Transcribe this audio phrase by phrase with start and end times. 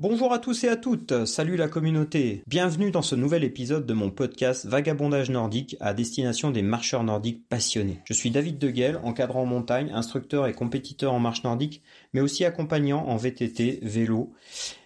[0.00, 2.44] Bonjour à tous et à toutes, salut la communauté.
[2.46, 7.48] Bienvenue dans ce nouvel épisode de mon podcast Vagabondage nordique à destination des marcheurs nordiques
[7.48, 7.98] passionnés.
[8.04, 11.82] Je suis David Deguel, encadrant en montagne, instructeur et compétiteur en marche nordique,
[12.12, 14.32] mais aussi accompagnant en VTT, vélo.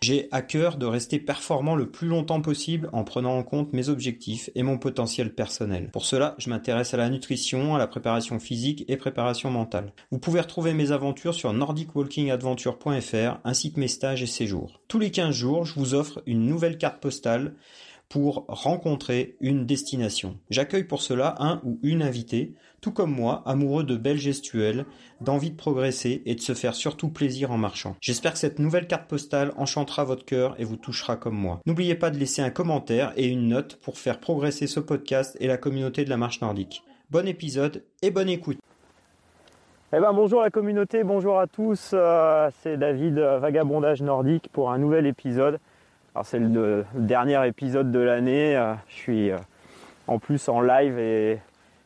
[0.01, 3.91] J'ai à cœur de rester performant le plus longtemps possible en prenant en compte mes
[3.91, 5.91] objectifs et mon potentiel personnel.
[5.93, 9.93] Pour cela, je m'intéresse à la nutrition, à la préparation physique et préparation mentale.
[10.11, 14.81] Vous pouvez retrouver mes aventures sur nordicwalkingadventure.fr ainsi que mes stages et séjours.
[15.03, 17.55] Les 15 jours, je vous offre une nouvelle carte postale
[18.09, 20.39] pour rencontrer une destination.
[20.49, 24.87] J'accueille pour cela un ou une invitée, tout comme moi, amoureux de belles gestuelles,
[25.21, 27.97] d'envie de progresser et de se faire surtout plaisir en marchant.
[28.01, 31.61] J'espère que cette nouvelle carte postale enchantera votre cœur et vous touchera comme moi.
[31.67, 35.49] N'oubliez pas de laisser un commentaire et une note pour faire progresser ce podcast et
[35.49, 36.85] la communauté de la marche nordique.
[37.11, 38.59] Bon épisode et bonne écoute.
[39.95, 44.71] Eh ben, bonjour la communauté, bonjour à tous, euh, c'est David euh, Vagabondage Nordique pour
[44.71, 45.59] un nouvel épisode.
[46.15, 49.31] Alors c'est le, dernier épisode de l'année, euh, je suis
[50.07, 51.41] en plus en live et,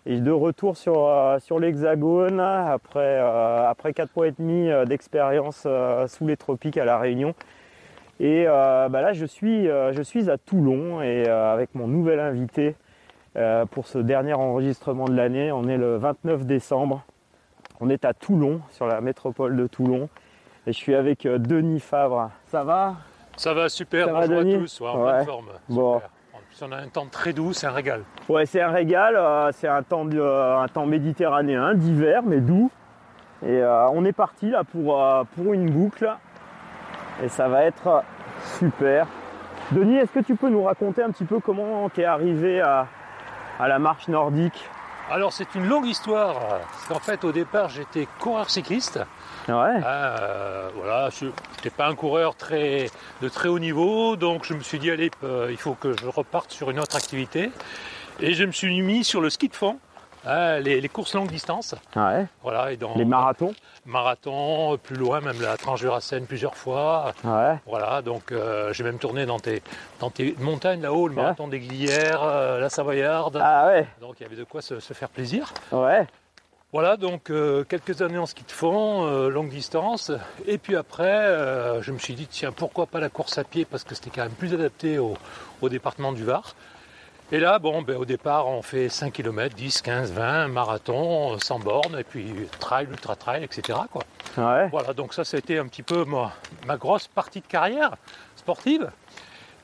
[0.06, 5.66] de retour sur, l'Hexagone après, après 4 mois et demi d'expérience
[6.06, 7.34] sous les tropiques à La Réunion.
[8.20, 12.76] Et bah là je suis, je suis à Toulon et avec mon nouvel invité
[13.72, 17.04] pour ce dernier enregistrement de l'année, on est le 29 décembre.
[17.80, 20.08] On est à Toulon, sur la métropole de Toulon.
[20.66, 22.30] Et je suis avec euh, Denis Favre.
[22.46, 22.94] Ça va?
[23.36, 25.48] Ça va super, bonjour à tous, en bonne forme.
[25.68, 25.96] Bon.
[25.96, 28.02] En plus, on a un temps très doux, c'est un régal.
[28.30, 32.70] Ouais, c'est un régal, euh, c'est un temps, euh, un temps méditerranéen, d'hiver, mais doux.
[33.46, 34.98] Et on est parti là pour,
[35.36, 36.10] pour une boucle.
[37.22, 38.02] Et ça va être
[38.58, 39.06] super.
[39.72, 42.86] Denis, est-ce que tu peux nous raconter un petit peu comment tu es arrivé à,
[43.60, 44.70] à la marche nordique?
[45.10, 46.38] Alors c'est une longue histoire.
[46.38, 49.00] Parce qu'en fait au départ j'étais coureur cycliste.
[49.48, 49.80] Ouais.
[49.84, 52.90] Euh, voilà, je n'étais pas un coureur très,
[53.22, 56.06] de très haut niveau, donc je me suis dit allez, euh, il faut que je
[56.06, 57.50] reparte sur une autre activité.
[58.20, 59.78] Et je me suis mis sur le ski de fond.
[60.26, 61.74] Ah, les, courses longue distance.
[61.94, 62.26] Ouais.
[62.42, 63.54] Voilà, et dans, les marathons.
[63.84, 67.12] Marathon, plus loin, même la Transjurassienne plusieurs fois.
[67.22, 67.58] Ouais.
[67.66, 69.62] Voilà, donc euh, j'ai même tourné dans tes,
[70.00, 73.38] dans tes montagnes là-haut, le marathon des Glières, euh, la Savoyarde.
[73.40, 73.86] Ah ouais.
[74.00, 75.54] Donc il y avait de quoi se, faire plaisir.
[75.70, 76.06] Ouais.
[76.72, 80.10] Voilà, donc euh, quelques années en ski de fond, longue distance.
[80.46, 83.84] Et puis après, je me suis dit, tiens, pourquoi pas la course à pied Parce
[83.84, 85.14] que c'était quand même plus adapté au,
[85.62, 86.56] au département du Var.
[87.32, 91.58] Et là, bon, ben, au départ, on fait 5 km, 10, 15, 20, marathon, sans
[91.58, 93.78] borne, et puis trail, ultra trail, etc.
[93.90, 94.02] Quoi.
[94.70, 96.32] Voilà, donc ça, ça a été un petit peu ma,
[96.66, 97.96] ma grosse partie de carrière
[98.36, 98.90] sportive.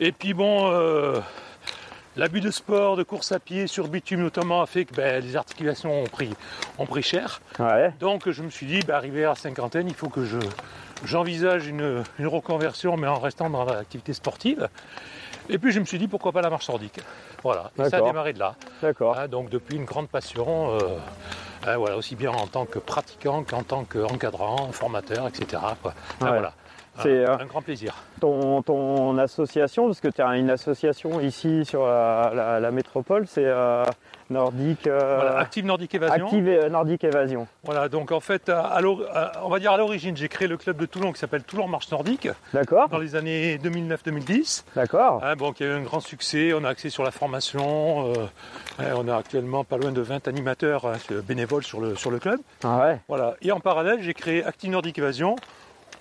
[0.01, 1.21] Et puis bon, euh,
[2.17, 5.37] l'abus de sport, de course à pied sur bitume notamment, a fait que ben, les
[5.37, 6.35] articulations ont pris,
[6.79, 7.41] ont pris cher.
[8.01, 10.39] Donc je me suis dit, ben, arrivé à la cinquantaine, il faut que je,
[11.05, 14.69] j'envisage une, une reconversion, mais en restant dans l'activité sportive.
[15.53, 16.99] Et puis je me suis dit pourquoi pas la marche nordique.
[17.43, 18.55] Voilà, et ça a démarré de là.
[18.81, 19.19] D'accord.
[19.19, 20.79] Hein, donc depuis une grande passion, euh,
[21.67, 25.63] hein, voilà, aussi bien en tant que pratiquant qu'en tant qu'encadrant, formateur, etc.
[26.21, 26.55] voilà.
[27.01, 27.95] C'est un, grand plaisir.
[28.21, 33.85] Ton, association, parce que tu as une association ici sur la, métropole, c'est euh,
[34.33, 34.87] Nordique.
[34.87, 36.27] Euh, Active Nordique Évasion.
[36.27, 37.47] Active euh, Nordique Évasion.
[37.63, 41.13] Voilà, donc en fait, on va dire à l'origine, j'ai créé le club de Toulon
[41.13, 42.29] qui s'appelle Toulon Marche Nordique.
[42.53, 42.89] D'accord.
[42.89, 44.65] Dans les années 2009-2010.
[44.75, 45.23] D'accord.
[45.23, 48.13] Hein, bon, qui a eu un grand succès, on a accès sur la formation.
[48.79, 52.19] Hein, on a actuellement pas loin de 20 animateurs hein, bénévoles sur le, sur le
[52.19, 52.41] club.
[52.65, 53.01] Ah ouais.
[53.09, 53.35] Voilà.
[53.43, 55.37] Et en parallèle, j'ai créé Active Nordique Évasion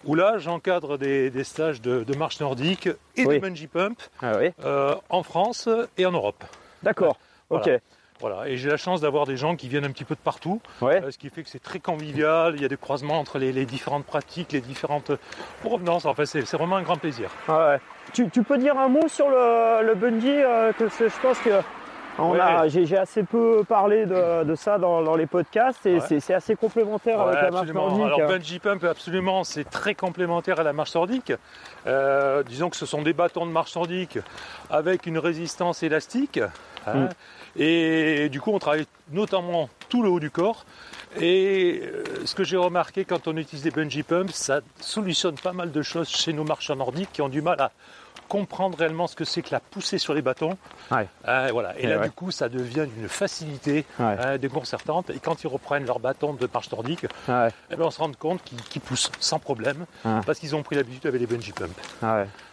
[0.05, 5.23] où là j'encadre des, stages de, marche nordique et de bungee pump ah euh, en
[5.23, 6.43] France et en Europe.
[6.83, 7.17] D'accord,
[7.49, 7.69] ok.
[8.21, 10.61] Voilà, et j'ai la chance d'avoir des gens qui viennent un petit peu de partout,
[10.83, 13.65] euh, ce qui fait que c'est très convivial, il y a des croisements entre les,
[13.65, 15.11] différentes pratiques, les différentes
[15.63, 17.31] provenances, enfin c'est vraiment un grand plaisir.
[17.47, 17.77] Ah
[18.13, 21.49] tu, peux dire un mot sur le, bungee, euh, que je pense que
[22.67, 27.51] j'ai, assez peu parlé de, ça dans, les podcasts et c'est, assez complémentaire avec la
[27.51, 28.05] marche nordique.
[28.05, 31.33] Alors bungee pump, absolument, c'est très complémentaire à la marche nordique.
[31.87, 34.19] Euh, disons que ce sont des bâtons de marche nordique
[34.69, 36.39] avec une résistance élastique.
[36.87, 36.93] Hein.
[36.93, 37.09] Mm.
[37.57, 40.65] Et du coup, on travaille notamment tout le haut du corps.
[41.19, 45.51] Et euh, ce que j'ai remarqué quand on utilise des bungee pumps, ça solutionne pas
[45.51, 47.71] mal de choses chez nos marcheurs nordiques qui ont du mal à
[48.31, 50.57] comprendre réellement ce que c'est que la poussée sur les bâtons.
[50.93, 51.77] Euh, voilà.
[51.77, 55.09] Et, là, du coup, ça devient d'une facilité euh, déconcertante.
[55.09, 58.41] Et quand ils reprennent leur bâton de marche nordique, eh ben, on se rend compte
[58.69, 59.85] qu'ils poussent sans problème
[60.25, 61.75] parce qu'ils ont pris l'habitude avec les bungee pumps.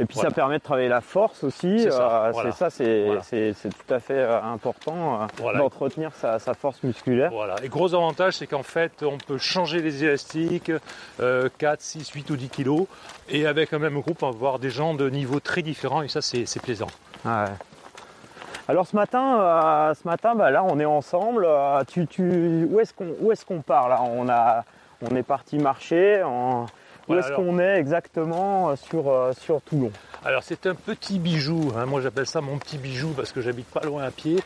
[0.01, 1.79] Et puis ça permet de travailler la force aussi.
[1.79, 2.33] C'est ça,
[2.81, 7.31] euh, c'est tout à fait important d'entretenir sa, force musculaire.
[7.31, 7.55] Voilà.
[7.63, 10.73] Et gros avantage, c'est qu'en fait, on peut changer les élastiques,
[11.21, 12.87] euh, 4, 6, 8 ou 10 kilos.
[13.29, 15.63] Et avec un même groupe, on va voir des gens de niveaux très
[16.03, 16.87] Et ça, c'est plaisant.
[17.25, 17.45] Ouais.
[18.69, 21.47] Alors ce matin, euh, ce matin, bah, là on est ensemble.
[21.49, 23.15] Euh, tu, tu, où est-ce qu'on,
[23.47, 24.03] qu'on part là?
[24.03, 24.65] On a,
[25.01, 26.23] on est parti marcher.
[26.23, 29.91] en- où Voilà, est-ce qu'on est exactement euh, sur, euh, sur Toulon?
[30.27, 31.87] Alors c'est un petit bijou, hein.
[31.87, 34.43] moi j'appelle ça mon petit bijou parce que j'habite pas loin à pied.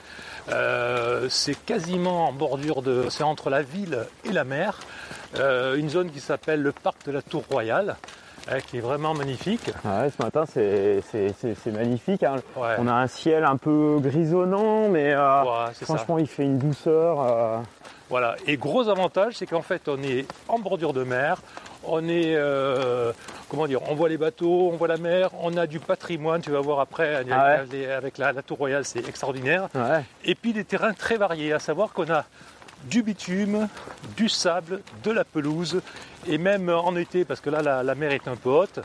[0.50, 3.06] Euh, c'est quasiment en bordure de...
[3.10, 4.78] C'est entre la ville et la mer.
[5.40, 7.96] Euh, une zone qui s'appelle le parc de la Tour Royale,
[8.68, 9.66] qui est vraiment magnifique.
[9.84, 12.22] Ouais, ce matin c'est, magnifique.
[12.22, 12.36] hein.
[12.56, 12.74] Ouais.
[12.78, 15.42] On a un ciel un peu grisonnant, mais euh,
[15.72, 15.84] ça.
[15.86, 17.20] franchement il fait une douceur.
[17.20, 17.58] euh,
[18.10, 18.36] Voilà.
[18.46, 21.40] Et gros avantage, c'est qu'en fait, on est en bordure de mer.
[21.84, 23.12] On est, euh,
[23.48, 26.40] comment dire, on voit les bateaux, on voit la mer, on a du patrimoine.
[26.42, 27.64] Tu vas voir après avec, Ah ouais.
[27.72, 29.68] les- avec la, la tour royale, c'est extraordinaire.
[29.74, 30.04] ouais.
[30.24, 32.24] Et puis des terrains très variés, à savoir qu'on a
[32.84, 33.68] du bitume,
[34.16, 35.80] du sable, de la pelouse,
[36.28, 38.80] et même en été, parce que là la, la mer est un peu haute,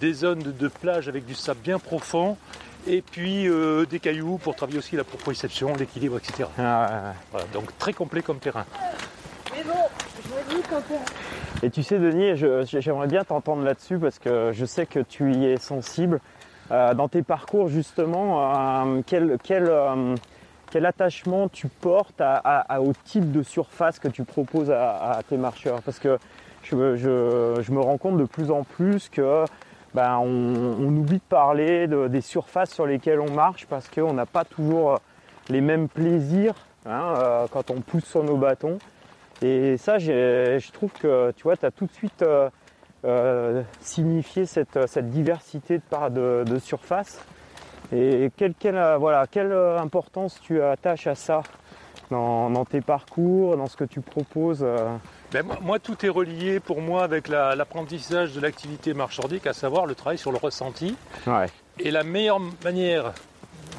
[0.00, 2.36] des zones de, de plage avec du sable bien profond,
[2.86, 6.48] et puis euh, des cailloux pour travailler aussi la proprioception, l'équilibre, etc.
[6.58, 7.14] Ouais, ouais, ouais.
[7.32, 8.64] Voilà, donc très complet comme terrain.
[11.62, 15.32] Et tu sais, Denis, je- j'aimerais bien t'entendre là-dessus parce que je sais que tu
[15.32, 16.20] y es sensible.
[16.70, 20.14] Euh, dans tes parcours, justement, euh, quel, quel, euh,
[20.70, 22.22] quel attachement tu portes
[22.78, 25.82] au type de surface que tu proposes à, tes marcheurs?
[25.82, 26.18] Parce que
[26.62, 29.44] je, me- rends compte de plus en plus que
[29.94, 34.26] ben, on, oublie de parler de- des surfaces sur lesquelles on marche parce qu'on n'a
[34.26, 35.00] pas toujours
[35.48, 36.54] les mêmes plaisirs
[36.84, 38.78] hein, euh, quand on pousse sur nos bâtons.
[39.40, 42.50] Et ça, je trouve que tu vois, as tout de suite euh,
[43.04, 44.76] euh, signifié cette,
[45.10, 45.80] diversité
[46.10, 47.24] de surface.
[47.92, 51.42] Et quelle, quelle, euh, voilà, quelle euh, importance tu attaches à ça
[52.10, 54.88] dans, dans tes parcours, dans ce que tu proposes euh.
[55.32, 59.46] Ben, moi, moi, tout est relié pour moi avec la- l'apprentissage de l'activité marche nordique,
[59.46, 60.96] à savoir le travail sur le ressenti.
[61.26, 61.46] Ouais.
[61.78, 63.12] Et la meilleure manière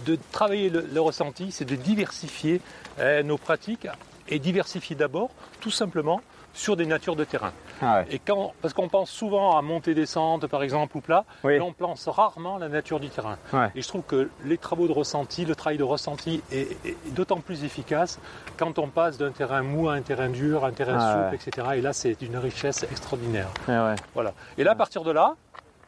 [0.06, 2.62] de travailler le, le ressenti, c'est de diversifier
[3.02, 3.88] eh, nos pratiques
[4.28, 5.30] et diversifier d'abord,
[5.60, 6.22] tout simplement,
[6.60, 7.54] sur des natures de terrain.
[7.82, 8.08] Ah ouais.
[8.12, 11.54] Et quand, parce qu'on pense souvent à montée-descente, par exemple, ou plat, Oui.
[11.54, 13.38] mais on pense rarement à la nature du terrain.
[13.54, 13.70] Ouais.
[13.76, 16.78] Et je trouve que les travaux de ressenti, le travail de ressenti est,
[17.16, 18.20] d'autant plus efficace
[18.58, 21.50] quand on passe d'un terrain mou à un terrain dur, un terrain Ah souple, ouais.
[21.52, 21.68] etc.
[21.78, 23.48] Et là, c'est d'une richesse extraordinaire.
[23.70, 23.96] Ouais.
[24.14, 24.34] Voilà.
[24.58, 25.36] Et là, à partir de là,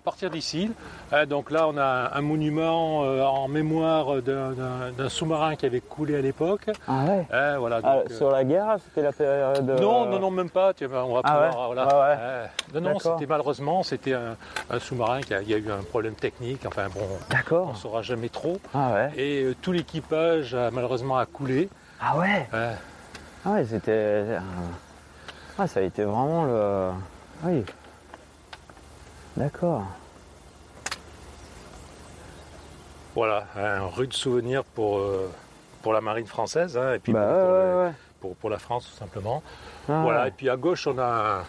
[0.02, 0.72] à partir d'ici,
[1.12, 6.16] hein, donc là, on a un monument euh, en mémoire d'un- sous-marin qui avait coulé
[6.16, 6.72] à l'époque.
[6.88, 7.28] Ah ouais.
[7.32, 9.70] Hein, voilà, Ah, donc, sur la guerre, c'était la période.
[9.70, 10.74] euh, non, non, non, même pas.
[10.74, 11.88] Tu vois, on va Ah pouvoir, ouais voilà.
[11.92, 12.16] Ah ouais.
[12.20, 14.36] Euh, non, non, c'était malheureusement, c'était un,
[14.72, 16.66] un sous-marin qui a, il y a eu un problème technique.
[16.66, 17.70] Enfin bon, on D'accord.
[17.70, 18.58] ne saura jamais trop.
[18.74, 19.12] Ah ouais.
[19.18, 21.70] Et euh, tout l'équipage a malheureusement a coulé.
[22.02, 22.48] Ah ouais.
[23.46, 24.26] Ah ouais, c'était.
[25.60, 26.90] Ah, ça a été vraiment le.
[27.44, 27.64] Oui.
[29.38, 29.84] D'accord.
[33.16, 35.30] voilà, un rude souvenir pour, euh,
[35.82, 37.94] pour la marine française hein, et puis Bah pour, ouais, pour le- ouais, ouais.
[38.22, 39.44] pour- pour la France tout simplement.
[39.90, 40.28] Ah Voilà, ouais.
[40.30, 41.44] et puis à gauche, on a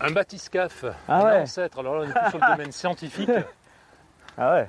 [0.00, 1.78] un, un bathyscaphe, Ah un ancêtre.
[1.80, 3.30] Alors là, on est plus sur le domaine scientifique.
[4.38, 4.68] Ah ouais.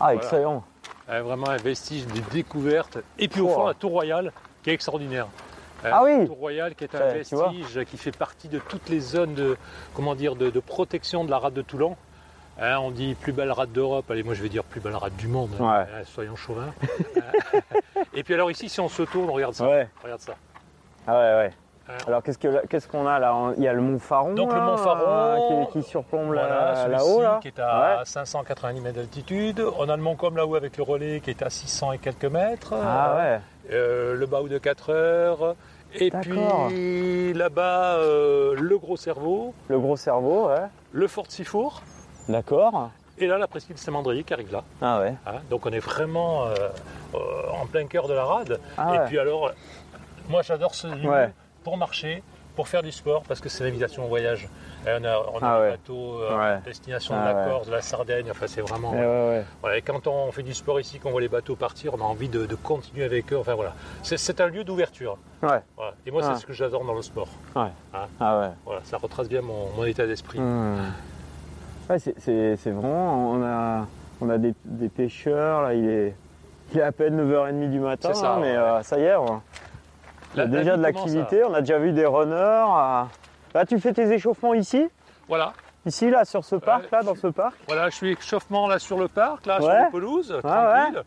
[0.00, 0.64] Ah, excellent.
[1.10, 2.98] Euh, vraiment un vestige de découverte.
[3.18, 4.32] Et puis au fond, la tour royale,
[4.62, 5.26] qui est extraordinaire.
[5.84, 6.26] Euh, Ah oui.
[6.26, 9.56] Tour royale, qui est un vestige qui fait partie de toutes les zones de,
[9.94, 11.96] comment dire, de, de protection de la rade de Toulon.
[12.60, 15.14] Hein, on dit plus belle rade d'Europe, allez moi je vais dire plus belle rade
[15.14, 15.64] du monde, hein.
[15.64, 15.84] Ouais.
[16.00, 16.74] Hein, soyons chauvins.
[17.16, 17.60] Euh,
[18.14, 19.68] et puis alors ici si on se tourne, regarde ça.
[19.68, 19.88] Ouais.
[20.02, 20.32] Regarde ça.
[21.06, 21.50] Ah ouais, ouais.
[22.06, 23.54] Alors qu'est-ce que qu'est-ce qu'on a là?
[23.56, 24.34] Il y a le Mont Faron.
[24.34, 27.38] Donc, le Mont Faron, qui, qui surplombe Voilà, là-haut là.
[27.40, 28.04] qui est à Ouais.
[28.04, 29.62] 590 mètres d'altitude.
[29.78, 32.26] On a le Mont Comme là-haut avec le relais qui est à 600 et quelques
[32.26, 32.74] mètres.
[32.74, 33.40] Ah ouais.
[33.72, 35.54] Euh, le Baou de 4 heures.
[35.94, 40.66] Et puis là-bas, euh, le Gros Cerveau, Le gros cerveau, ouais.
[40.92, 41.82] le Fort de Sifour.
[42.28, 42.90] D'accord.
[43.18, 44.62] Et là, la presqu'île Saint-Mandrier qui arrive là.
[44.80, 45.14] Ah ouais.
[45.26, 45.40] hein.
[45.50, 46.54] Donc on est vraiment euh,
[47.14, 47.18] euh,
[47.60, 48.60] en plein cœur de la rade.
[48.76, 49.04] Ah et ouais.
[49.06, 49.50] puis alors,
[50.28, 51.32] moi j'adore ce lieu Ouais.
[51.64, 52.22] pour marcher,
[52.58, 54.48] pour faire du sport, parce que c'est l'invitation au voyage.
[54.84, 55.70] Et on a, on a Ah ouais.
[55.70, 56.60] bateau euh, Ouais.
[56.64, 57.50] destination Ah de la ouais.
[57.50, 58.92] Corse, de la Sardaigne, enfin c'est vraiment...
[59.60, 62.02] Voilà, et quand on fait du sport ici, qu'on voit les bateaux partir, on a
[62.04, 63.38] envie de, de continuer avec eux.
[63.38, 65.18] Enfin voilà, c'est, un lieu d'ouverture.
[65.40, 65.62] Voilà.
[66.04, 66.32] Et moi, Ah.
[66.34, 67.28] c'est ce que j'adore dans le sport.
[67.54, 67.70] Ah
[68.20, 68.48] ouais.
[68.66, 70.40] Voilà, ça retrace bien mon, mon état d'esprit.
[70.40, 70.78] Hmm.
[71.98, 73.30] C'est- vraiment.
[73.34, 73.86] On a,
[74.20, 76.14] on a des, des pêcheurs, là, il est,
[76.72, 79.40] il est à peine 9h30 du matin, ça, hein, mais euh, ça y est, on
[80.34, 82.34] La- a la déjà de l'activité, on a déjà vu des runners.
[82.34, 83.02] euh.
[83.54, 84.88] Là, tu fais tes échauffements ici?
[85.28, 85.52] Voilà,
[85.86, 87.54] Ici, là, sur ce parc, là, dans ce parc?
[87.66, 90.40] Voilà, je suis échauffement là sur le parc, là sur les pelouses, ouais.
[90.42, 91.02] tranquille.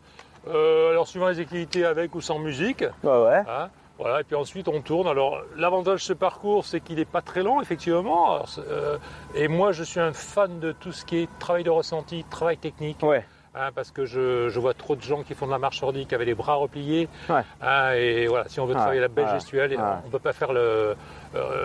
[0.48, 2.82] Euh, alors suivant les activités avec ou sans musique.
[3.04, 3.42] Ouais, ouais.
[3.48, 3.68] hein.
[3.96, 5.06] voilà, et puis ensuite on tourne.
[5.06, 8.32] Alors l'avantage de ce parcours, c'est qu'il n'est pas très long, effectivement.
[8.34, 8.98] Alors, euh,
[9.36, 12.56] et moi, je suis un fan de tout ce qui est travail de ressenti, travail
[12.56, 12.98] technique.
[13.04, 13.24] Ouais.
[13.54, 16.12] Hein, parce que je, je vois trop de gens qui font de la marche nordique
[16.12, 17.08] avec les bras repliés.
[17.28, 17.42] Ouais.
[17.60, 20.18] hein, et voilà, si on veut Ouais, travailler la belle ouais, gestuelle, on ne peut
[20.18, 20.94] pas faire euh,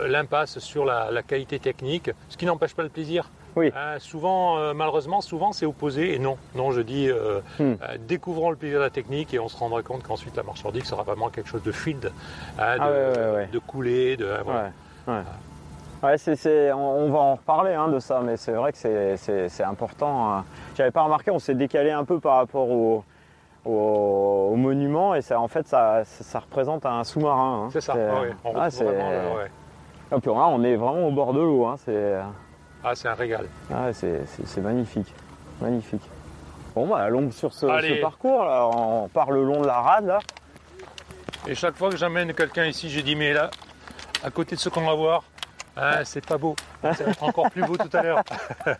[0.08, 3.30] l'impasse sur la, la qualité technique, ce qui n'empêche pas le plaisir.
[3.56, 3.72] Oui.
[3.76, 6.14] Hein, souvent, euh, malheureusement, souvent c'est opposé.
[6.14, 7.74] Et non, non, je dis, euh, Hmm.
[8.08, 10.86] découvrons le plaisir de la technique et on se rendra compte qu'ensuite la marche nordique
[10.86, 12.12] sera vraiment quelque chose de fluide, de,
[12.60, 12.78] Ah
[13.52, 14.72] de coulé, de voilà.
[16.04, 16.16] Ouais,
[16.74, 18.78] on, on va en reparler hein, de ça, mais c'est vrai que
[19.18, 20.32] c'est, important.
[20.32, 20.46] hein.
[20.76, 23.04] J'avais pas remarqué, on s'est décalé un peu par rapport au,
[23.66, 27.64] au, au monument et ça, en fait, ça, ça, ça représente un sous-marin.
[27.66, 27.70] hein.
[27.72, 27.94] C'est ça.
[27.98, 29.52] Ah on ah, vraiment ouais.
[30.12, 30.30] Ah, puis
[30.64, 31.66] est vraiment au bord de l'eau.
[31.66, 32.16] hein, C'est,
[32.84, 33.48] Ah, c'est un régal.
[33.74, 34.22] ah, c'est,
[34.62, 35.14] magnifique,
[35.60, 36.08] magnifique.
[36.76, 37.66] Bon, bah, longue sur ce
[38.02, 40.20] parcours, là, on part le long de la rade, là.
[41.48, 43.50] Et chaque fois que j'amène quelqu'un ici, je dis mais là,
[44.24, 45.24] à côté de ce qu'on va voir,
[45.80, 46.56] hein, c'est pas beau.
[46.82, 48.24] Ça va être encore plus beau tout à l'heure.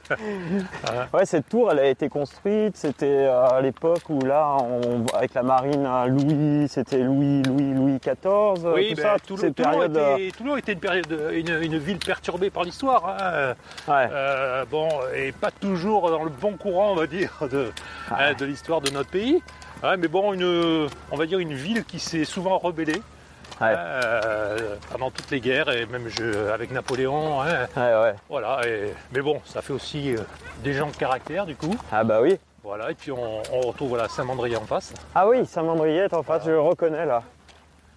[1.14, 2.76] Ouais, cette tour, elle a été construite.
[2.78, 7.74] C'était euh, à l'époque où là, on- avec la marine à Louis, c'était Louis, Louis,
[7.74, 8.66] Louis XIV.
[8.74, 9.98] Oui, tout ben, ça, Toulon, périodes.
[9.98, 13.08] euh, était, Toulon était une, période, une, une ville perturbée par l'histoire.
[13.20, 13.54] hein.
[13.88, 14.08] Ouais.
[14.12, 17.72] Euh, bon, et pas toujours dans le bon courant, on va dire, de,
[18.12, 18.16] Ah.
[18.20, 19.42] hein, de l'histoire de notre pays.
[19.84, 23.02] Ouais, mais bon, une, on va dire une ville qui s'est souvent rebellée
[23.62, 23.74] Ouais.
[23.76, 27.42] euh, pendant toutes les guerres, et même je- avec Napoléon.
[27.42, 27.68] hein.
[27.76, 28.14] Ouais, ouais.
[28.30, 30.20] voilà, et- mais bon, ça fait aussi euh,
[30.64, 31.76] des gens de caractère, du coup.
[31.92, 32.38] Ah bah oui.
[32.64, 34.94] Voilà, et puis on, on retrouve voilà, Saint-Mandrier en face.
[35.16, 37.24] Ah oui, Saint-Mandriette en face, je le reconnais là.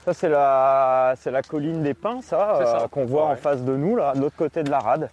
[0.04, 3.76] Ça c'est la, c'est la colline des pins, ça, euh, qu'on voit en face de
[3.76, 5.10] nous, là, de l'autre côté de la rade.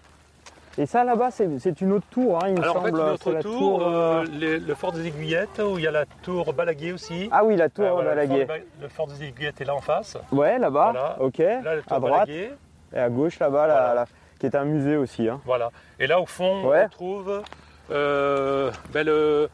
[0.79, 2.99] Et ça là-bas, c'est, une autre tour, hein, il me Alors en fait, semble.
[3.01, 5.87] une autre c'est la tour, euh, euh, les- le fort des Aiguillettes, où il y
[5.87, 7.29] a la tour Balaguer aussi.
[7.31, 8.45] Ah oui, la tour Euh, voilà, le, Balaguer.
[8.45, 10.17] fort, le fort des Aiguillettes est là en face.
[10.31, 11.15] Ouais, là-bas, Voilà.
[11.19, 11.37] ok.
[11.39, 12.51] Là, le tour à droite Balaguer.
[12.93, 14.05] et à gauche là-bas,
[14.39, 15.27] qui est un musée aussi.
[15.27, 15.41] Hein.
[15.45, 15.71] Voilà.
[15.99, 16.85] Et là, au fond, Ouais.
[16.85, 17.41] on trouve
[17.89, 19.49] euh, ben, le-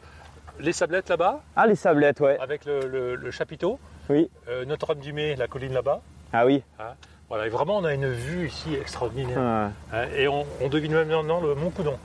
[0.60, 2.36] les sablettes là-bas, Ah, les sablettes, ouais.
[2.38, 3.78] avec le, chapiteau.
[4.10, 4.28] Oui.
[4.66, 6.00] Notre-Dame-du-Mai, la colline là-bas.
[6.34, 6.62] Ah oui.
[7.28, 7.46] Voilà.
[7.46, 9.36] Et vraiment, on a une vue ici extraordinaire.
[9.38, 9.98] Ouais.
[9.98, 11.96] Hein, et on, on devine même maintenant le Mont Coudon,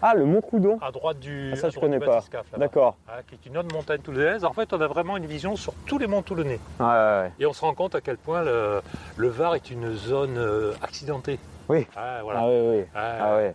[0.00, 0.78] Ah, le Mont Coudon.
[0.80, 2.22] à droite du, Ah, ça, à je connais pas.
[2.56, 2.96] D'accord.
[3.08, 4.44] Hein, qui est une autre montagne toulonnaise.
[4.44, 6.60] En fait, on a vraiment une vision sur tous les monts toulonnais.
[6.78, 7.32] Ouais, ouais, ouais.
[7.40, 8.80] Et on se rend compte à quel point le,
[9.16, 11.38] le Var est une zone euh, accidentée.
[11.68, 11.86] Oui.
[11.96, 12.40] Ah, voilà.
[12.42, 12.84] Ah oui, oui.
[12.94, 13.54] Ah, Ah ouais.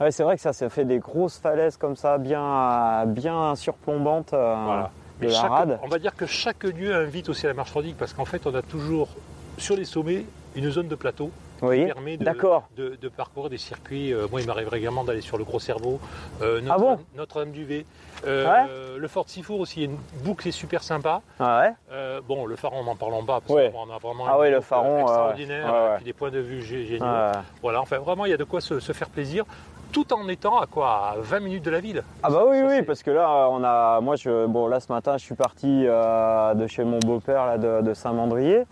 [0.00, 4.32] Ouais, c'est vrai que ça, ça fait des grosses falaises comme ça, bien, bien surplombantes
[4.32, 4.90] euh, voilà.
[5.20, 5.78] de Mais la chaque- rade.
[5.82, 8.46] on va dire que chaque lieu invite aussi à la marche nordique parce qu'en fait,
[8.46, 9.08] on a toujours
[9.60, 10.24] sur les sommets
[10.56, 11.30] une zone de plateau
[11.62, 11.80] Oui.
[11.80, 12.64] qui permet de, D'accord.
[12.76, 14.12] de- de parcourir des circuits.
[14.12, 16.00] Euh, moi, il m'arrive régulièrement d'aller sur le Gros Cerveau,
[16.42, 16.98] euh, Ah bon?
[17.14, 17.86] Notre-Dame du V,
[18.26, 18.98] euh, Ouais.
[18.98, 21.20] le Fort de Sifour aussi, une boucle est super sympa.
[21.38, 22.20] Ah ouais?
[22.26, 23.70] Bon, le Pharaon, n'en parlons pas parce Ouais.
[23.72, 27.04] qu'on a vraiment Ah ouais, le extraordinaire et puis des points de vue gé- géniaux.
[27.62, 29.44] Voilà, enfin vraiment, il y a de quoi se, se faire plaisir
[29.92, 30.88] tout en étant à quoi?
[30.88, 32.02] À 20 minutes de la ville.
[32.22, 34.80] Ah bah oui, Ça, oui, c'est- parce que là, on a, moi, je, bon, là
[34.80, 38.64] ce matin, je suis parti euh, de chez mon beau-père là, de, de Saint-Mandrier,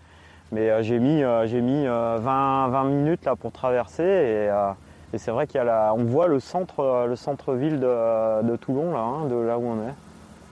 [0.51, 4.49] mais euh, j'ai mis, euh, j'ai mis euh, 20, 20 minutes là pour traverser et,
[4.49, 4.71] euh,
[5.13, 8.55] et c'est vrai qu'il y a la, on voit le centre, le centre-ville de, de
[8.55, 9.93] Toulon là, hein, de là où on est.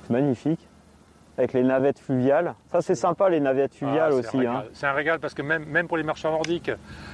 [0.04, 0.68] C'est magnifique,
[1.38, 2.56] avec les navettes fluviales.
[2.72, 4.46] Ça, c'est sympa les navettes fluviales Ah, un aussi.
[4.46, 4.64] hein.
[4.74, 6.72] C'est un régal parce que même, même pour les marcheurs nordiques,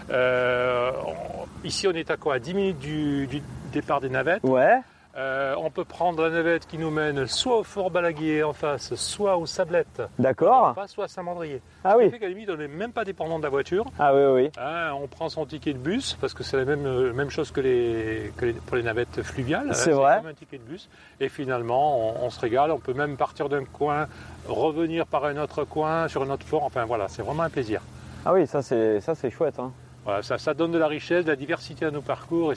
[0.10, 2.36] euh, on- ici on est à quoi?
[2.36, 3.42] À 10 minutes du, du
[3.74, 4.44] départ des navettes.
[4.44, 4.80] Ouais.
[5.16, 8.96] Euh, on peut prendre la navette qui nous mène soit au Fort Balaguier en face,
[8.96, 10.74] soit aux Sablettes D'accord.
[10.74, 11.62] face, soit à Saint-Mandrier.
[11.84, 12.10] Ah Ce qui oui.
[12.10, 13.86] fait qu'à la limite, on n'est même pas dépendant de la voiture.
[14.00, 14.52] Ah oui, oui.
[14.58, 17.52] Hein, on prend son ticket de bus parce que c'est la même, euh, même chose
[17.52, 19.68] que, les, que les- pour les navettes fluviales.
[19.70, 20.18] hein, C'est vrai.
[20.18, 20.90] comme un ticket de bus.
[21.20, 22.72] Et finalement, on, on se régale.
[22.72, 24.08] On peut même partir d'un coin,
[24.48, 26.64] revenir par un autre coin, sur un autre fort.
[26.64, 27.82] Enfin voilà, c'est vraiment un plaisir.
[28.26, 29.60] Ah oui, ça c'est, ça c'est chouette.
[29.60, 29.72] hein.
[30.06, 32.56] Voilà, ça, ça donne de la richesse, de la diversité à nos parcours et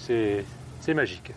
[0.81, 1.33] c'est magique.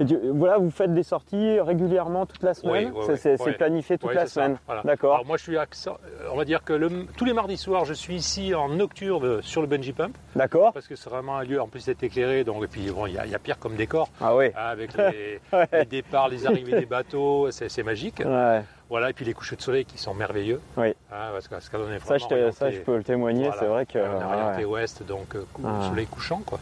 [0.00, 2.86] Et tu- voilà, vous faites des sorties régulièrement toute la semaine.
[2.86, 4.58] Oui, oui, c'est, oui, c'est- c'est planifié toute la c'est ça, semaine.
[4.66, 4.82] voilà.
[4.84, 5.14] D'accord.
[5.14, 5.98] Alors moi, je suis accent-
[6.32, 9.60] on va dire que le- tous les mardis soirs, je suis ici en nocturne sur
[9.60, 10.72] le bungee pump D'accord.
[10.72, 12.42] parce que c'est vraiment un lieu en plus d'être éclairé.
[12.44, 14.46] Donc et puis bon, il y, a- il y a pire comme décor Ah oui.
[14.56, 15.68] hein, avec les, Ouais.
[15.72, 18.20] les départs, les arrivées des bateaux, c'est c'est magique.
[18.24, 18.62] Ouais.
[18.90, 20.60] Voilà, et puis les couchers de soleil qui sont merveilleux.
[20.76, 20.88] Oui.
[21.10, 23.44] Hein, parce que parce qu'on est Ça, je, te- ça, orienté- je peux le témoigner.
[23.46, 23.98] voilà, C'est vrai que.
[23.98, 24.80] on est orienté ouais.
[24.80, 25.88] ouest, donc euh, cou- Ah.
[25.88, 26.58] soleil couchant, quoi.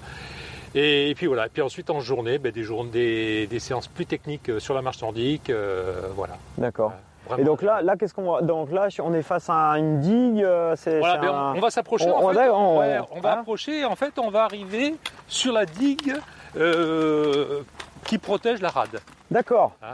[0.74, 3.88] Et, et puis voilà, et puis ensuite en journée, ben, des, journées, des, des séances
[3.88, 6.34] plus techniques euh, sur la marche nordique, euh, voilà.
[6.58, 6.92] D'accord.
[7.26, 7.42] Vraiment.
[7.42, 10.42] Et donc là, là, qu'est-ce qu'on va Donc là, on est face à une digue.
[10.42, 12.10] euh, C'est, Voilà, ben, un- on, va s'approcher.
[12.10, 13.80] on- en on fait, on- ouais, on va hein approcher.
[13.80, 14.96] et En fait, on va arriver
[15.28, 16.14] sur la digue
[16.56, 17.60] euh,
[18.06, 18.98] qui protège la rade.
[19.30, 19.72] D'accord.
[19.82, 19.92] Hein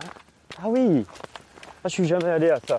[0.63, 1.05] Ah oui.
[1.85, 2.79] Ah, je suis jamais allé à ça.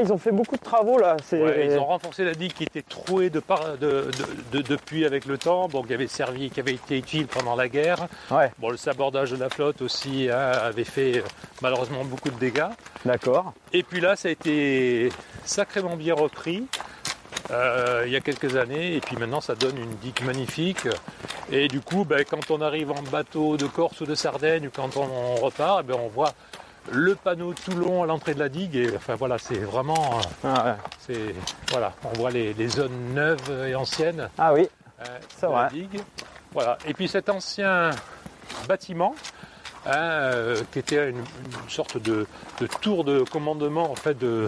[0.00, 1.16] Ils ont fait beaucoup de travaux là.
[1.32, 4.10] Ouais, ils ont renforcé la digue qui était trouée de par- de-
[4.52, 7.56] de- de- depuis avec le temps, bon, qui avait servi, qui avait été utile pendant
[7.56, 8.06] la guerre.
[8.30, 11.22] Ouais, Bon, le sabordage de la flotte aussi hein, avait fait euh,
[11.62, 12.64] malheureusement beaucoup de dégâts.
[13.04, 13.52] d'accord.
[13.72, 15.10] Et puis là, ça a été
[15.44, 16.66] sacrément bien repris
[17.50, 18.96] euh, il y a quelques années.
[18.96, 20.88] Et puis maintenant, ça donne une digue magnifique.
[21.50, 24.70] Et du coup, ben, quand on arrive en bateau de Corse ou de Sardaigne, ou
[24.74, 26.32] quand on, on repart, eh ben, on voit
[26.92, 28.76] le panneau tout long à l'entrée de la digue.
[28.76, 30.74] Et enfin voilà, c'est vraiment, euh, Ah, ouais.
[31.06, 31.34] c'est
[31.70, 34.68] voilà, on voit les, les zones neuves et anciennes Ah oui,
[35.00, 35.04] euh,
[35.42, 35.62] de vrai.
[35.64, 36.00] la digue.
[36.52, 36.78] Voilà.
[36.86, 37.90] Et puis cet ancien
[38.68, 39.14] bâtiment,
[39.86, 42.26] hein, euh, qui était une, une sorte de,
[42.60, 44.46] de tour de commandement en fait de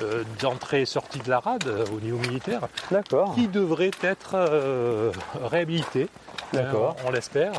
[0.00, 3.34] euh, d'entrée et sortie de la rade euh, au niveau militaire, d'accord.
[3.36, 5.12] qui devrait être euh,
[5.44, 6.08] réhabilité.
[6.52, 6.96] D'accord.
[6.98, 7.52] Hein, on, on l'espère.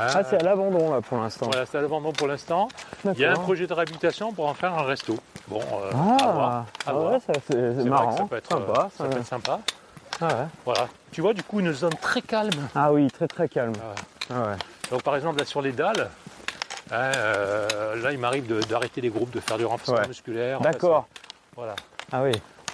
[0.00, 1.46] Hein, Ah, c'est à l'abandon là pour l'instant.
[1.46, 2.68] voilà, c'est à l'abandon pour l'instant.
[3.04, 5.16] Il y a un projet de réhabilitation pour en faire un resto.
[5.48, 6.50] Bon, euh, à voir.
[6.50, 7.12] Ah, à ah voir.
[7.12, 8.74] ouais, ça, c'est marrant, que ça peut être, euh, sympa.
[8.96, 9.04] ça ça.
[9.10, 9.60] peut être sympa.
[10.20, 10.32] Ah, ouais.
[10.64, 10.88] Voilà.
[11.12, 12.68] Tu vois, du coup, une zone très calme.
[12.74, 13.72] Ah oui, très très calme.
[13.82, 13.94] Ah.
[14.32, 14.56] Ah ouais.
[14.90, 16.08] Donc par exemple là sur les dalles,
[16.92, 20.08] hein, euh, là il m'arrive d'arrêter les groupes, de faire du renforcement Ouais.
[20.08, 20.60] musculaire.
[20.60, 21.06] D'accord.
[21.56, 21.74] Voilà.
[22.12, 22.32] Ah oui.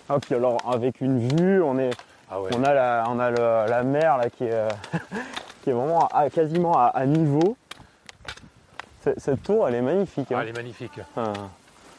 [0.09, 1.91] Ah, puis alors avec une vue, on est,
[2.31, 2.51] Ah ouais.
[2.55, 4.69] on a la, on a le- la mer là qui est, euh,
[5.67, 7.57] qui est vraiment à- quasiment à, à niveau.
[9.17, 10.29] Cette tour, elle est magnifique.
[10.31, 10.39] Ah, hein.
[10.43, 11.01] elle est magnifique.
[11.17, 11.33] Ah.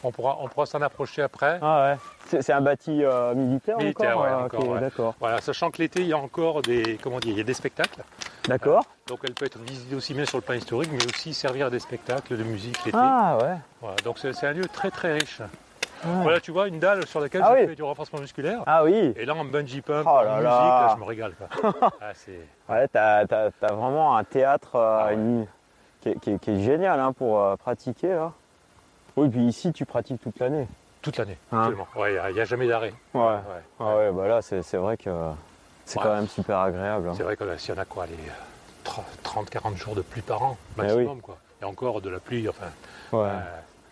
[0.05, 1.59] On pourra, on pourra s'en approcher après.
[1.62, 1.97] Ah
[2.29, 2.39] ouais.
[2.41, 4.62] C'est un bâti euh, militaire, Militaire, encore.
[4.62, 4.79] ouais, euh, ouais.
[4.79, 5.15] D'accord.
[5.19, 7.53] Voilà, sachant que l'été il y a encore des, comment dire, il y a des
[7.53, 8.03] spectacles.
[8.47, 8.86] D'accord.
[9.07, 11.69] Donc elle peut être visitée aussi bien sur le plan historique, mais aussi servir à
[11.69, 12.97] des spectacles de musique l'été.
[12.97, 13.55] Ah ouais.
[13.81, 15.41] Voilà, donc c'est c'est un lieu très très riche.
[16.06, 16.24] Ouais.
[16.24, 17.68] Voilà, tu vois une dalle sur laquelle Ah je oui.
[17.70, 18.62] fais du renforcement musculaire.
[18.68, 19.13] Ah oui.
[19.16, 20.50] Et là en bungee pump, Oh en là musique, là.
[20.88, 21.34] là, je me régale.
[21.36, 21.92] Quoi.
[22.01, 22.12] Ah,
[22.74, 25.13] Ouais, t'as as, vraiment un théâtre euh, Ah ouais.
[25.16, 25.48] une-
[26.01, 28.32] qui, est, qui est- qui est génial hein, pour euh, pratiquer là.
[29.16, 30.68] Oui, puis ici tu pratiques toute l'année.
[31.01, 31.38] toute l'année.
[31.51, 31.72] Hein.
[31.96, 32.94] Ouais, il n'y a, jamais d'arrêt.
[33.16, 33.22] Ouais.
[33.22, 33.39] Ouais.
[33.80, 35.10] Ah ouais, bah là c'est vrai que
[35.86, 37.10] c'est quand même super agréable.
[37.10, 37.13] hein.
[37.18, 38.18] C'est vrai que s'il y en a quoi, les
[39.24, 41.38] 30-40 jours de pluie par an, Eh maximum, quoi.
[41.62, 42.67] Et encore de la pluie, enfin,
[43.15, 43.39] euh,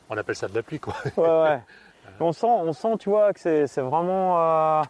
[0.10, 0.93] on appelle ça de la pluie, quoi.
[1.17, 1.60] ouais, ouais.
[2.19, 4.81] On sent, on sent, tu vois, que c'est vraiment euh,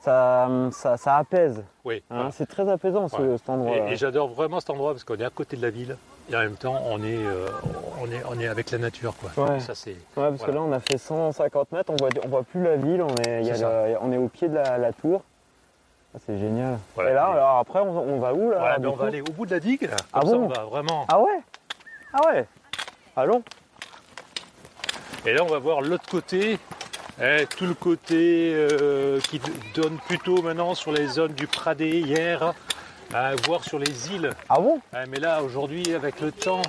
[0.00, 1.62] ça, ça, ça apaise.
[1.84, 2.02] Oui.
[2.10, 2.28] hein.
[2.32, 3.38] C'est très apaisant ce, Ouais.
[3.38, 3.76] cet endroit.
[3.76, 5.96] Et, et j'adore vraiment cet endroit parce qu'on est à côté de la ville
[6.30, 7.48] et en même temps, on est, euh,
[8.02, 9.44] on est, on est avec la nature, quoi.
[9.44, 9.60] Ouais.
[9.60, 9.72] Ça.
[9.88, 12.76] Ouais, parce que là on a fait 150 mètres, on voit, on voit plus la
[12.76, 15.22] ville, on est, y a le- on est au pied de la, la tour.
[16.14, 16.78] Ah, c'est génial.
[16.94, 17.10] Voilà.
[17.10, 19.20] Et là, alors après, on, on va où là Voilà, du mais on va aller
[19.20, 19.96] au bout de la digue, là.
[20.12, 20.44] Ah Comme ça, bon?
[20.44, 21.06] on va vraiment.
[21.08, 21.40] Ah ouais?
[22.12, 22.46] Ah ouais?
[23.16, 23.42] Allons
[25.28, 26.58] Et là, on va voir l'autre côté.
[27.20, 29.40] eh, tout le côté euh, qui
[29.74, 32.54] donne plutôt maintenant sur les zones du Pradé hier,
[33.12, 34.30] à voir sur les îles.
[34.48, 34.80] Ah bon?
[34.94, 36.62] Ah, mais là, aujourd'hui, avec le temps,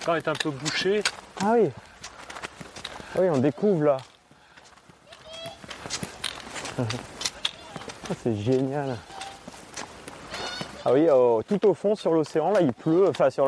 [0.00, 1.02] le temps est un peu bouché.
[1.42, 1.68] Ah oui.
[3.14, 3.96] Ah oui, on découvre là.
[8.12, 8.96] Ah, c'est génial.
[10.84, 13.46] Ah oui, au- tout au fond sur l'océan, là il pleut, enfin sur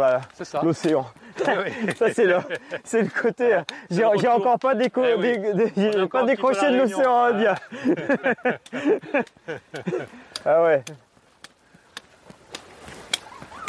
[0.62, 1.04] l'océan.
[1.96, 2.36] Ça c'est le,
[2.84, 3.58] c'est le côté.
[3.90, 4.32] J'ai le j'ai retour.
[4.34, 5.38] encore pas, déco, Eh oui.
[5.38, 7.24] dé- dé- j'ai encore pas décroché à de l'océan.
[7.24, 7.54] Indien.
[10.44, 10.82] ah ouais.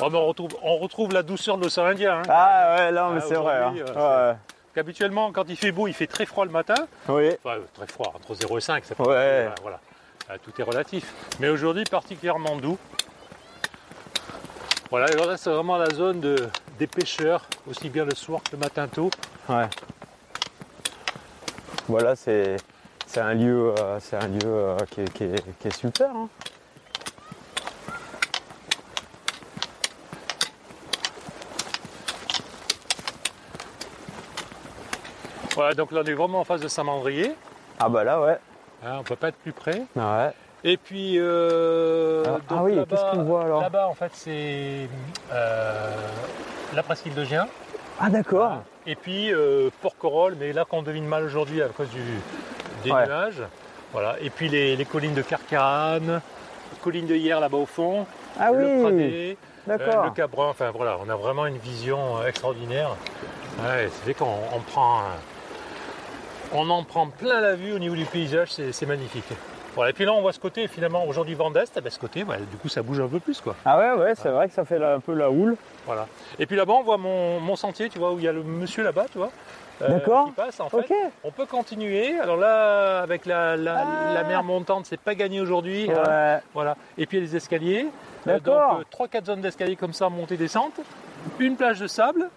[0.02, 2.18] Oh, mais on, retrouve, on retrouve la douceur de l'océan Indien.
[2.20, 2.24] hein.
[2.28, 3.56] Ah ouais, non mais Ah, c'est vrai.
[3.58, 3.74] hein.
[3.96, 4.38] euh, Ouais.
[4.76, 6.74] Qu'habituellement, quand il fait beau, il fait très froid le matin.
[7.08, 7.30] Oui.
[7.44, 8.84] Enfin, euh, très froid, entre 0 et 5.
[8.86, 9.44] ça peut- Ouais.
[9.44, 9.80] Voilà, voilà.
[10.32, 11.14] Euh, tout est relatif.
[11.40, 12.78] Mais aujourd'hui, particulièrement doux.
[14.90, 16.36] Voilà, alors là, c'est vraiment la zone de,
[16.80, 19.10] des pêcheurs, aussi bien le soir que le matin tôt.
[19.50, 19.68] Ouais.
[21.88, 22.58] Voilà, c'est
[23.06, 26.10] c'est un lieu, euh, c'est un lieu euh, qui, est, qui est- qui est super.
[26.10, 26.30] hein.
[35.56, 37.36] Voilà, donc là, on est vraiment en face de Saint-Mandrier.
[37.80, 38.38] Ah bah là, ouais.
[38.86, 39.84] Hein, on peut pas être plus près.
[39.96, 40.32] Ouais.
[40.64, 43.62] Et puis, euh, Ah, donc ah oui, qu'est-ce qu'on voit alors?
[43.62, 44.88] Là-bas, en fait, c'est
[45.32, 45.92] euh,
[46.76, 47.48] la presqu'île de Gien.
[48.00, 48.64] Ah d'accord.
[48.88, 52.02] Et puis euh, Porquerolles, mais là qu'on devine mal aujourd'hui à cause du,
[52.84, 53.06] des Ouais.
[53.06, 53.44] nuages.
[53.92, 54.16] Voilà.
[54.22, 56.22] Et puis les, les collines de Carcarane,
[56.84, 58.06] colline de hier là-bas au fond,
[58.40, 59.38] Ah le oui, Pradé,
[59.70, 60.48] euh, le Cabrin.
[60.50, 62.90] Enfin voilà, on a vraiment une vision euh, extraordinaire.
[63.60, 67.96] Ouais, c'est vrai qu'on on prend, un- on en prend plein la vue au niveau
[67.96, 69.32] du paysage, c'est magnifique.
[69.76, 69.90] Voilà.
[69.90, 72.24] Et puis là on voit ce côté finalement aujourd'hui vent d'est, eh ben, ce côté,
[72.24, 73.56] du coup ça bouge un peu plus quoi.
[73.66, 75.56] Ah ouais, ouais, c'est vrai que ça fait là, un peu la houle.
[75.86, 76.08] Voilà.
[76.40, 78.44] Et puis là-bas on voit mon, mon sentier, tu vois, où il y a le
[78.44, 79.32] monsieur là-bas, tu vois.
[79.82, 80.26] euh, D'accord.
[80.26, 80.78] Qui passe en fait.
[80.78, 80.94] Ok.
[81.24, 82.18] On peut continuer.
[82.20, 84.14] Alors là, avec la, la, Ah.
[84.14, 85.90] la mer montante, c'est pas gagné aujourd'hui.
[85.92, 86.40] hein.
[86.54, 86.78] Voilà.
[86.98, 87.88] Et puis il y a les escaliers.
[88.28, 88.78] Euh, D'accord.
[88.78, 90.80] donc 3-4 zones d'escalier comme ça, montée descente.
[91.40, 92.30] Une plage de sable.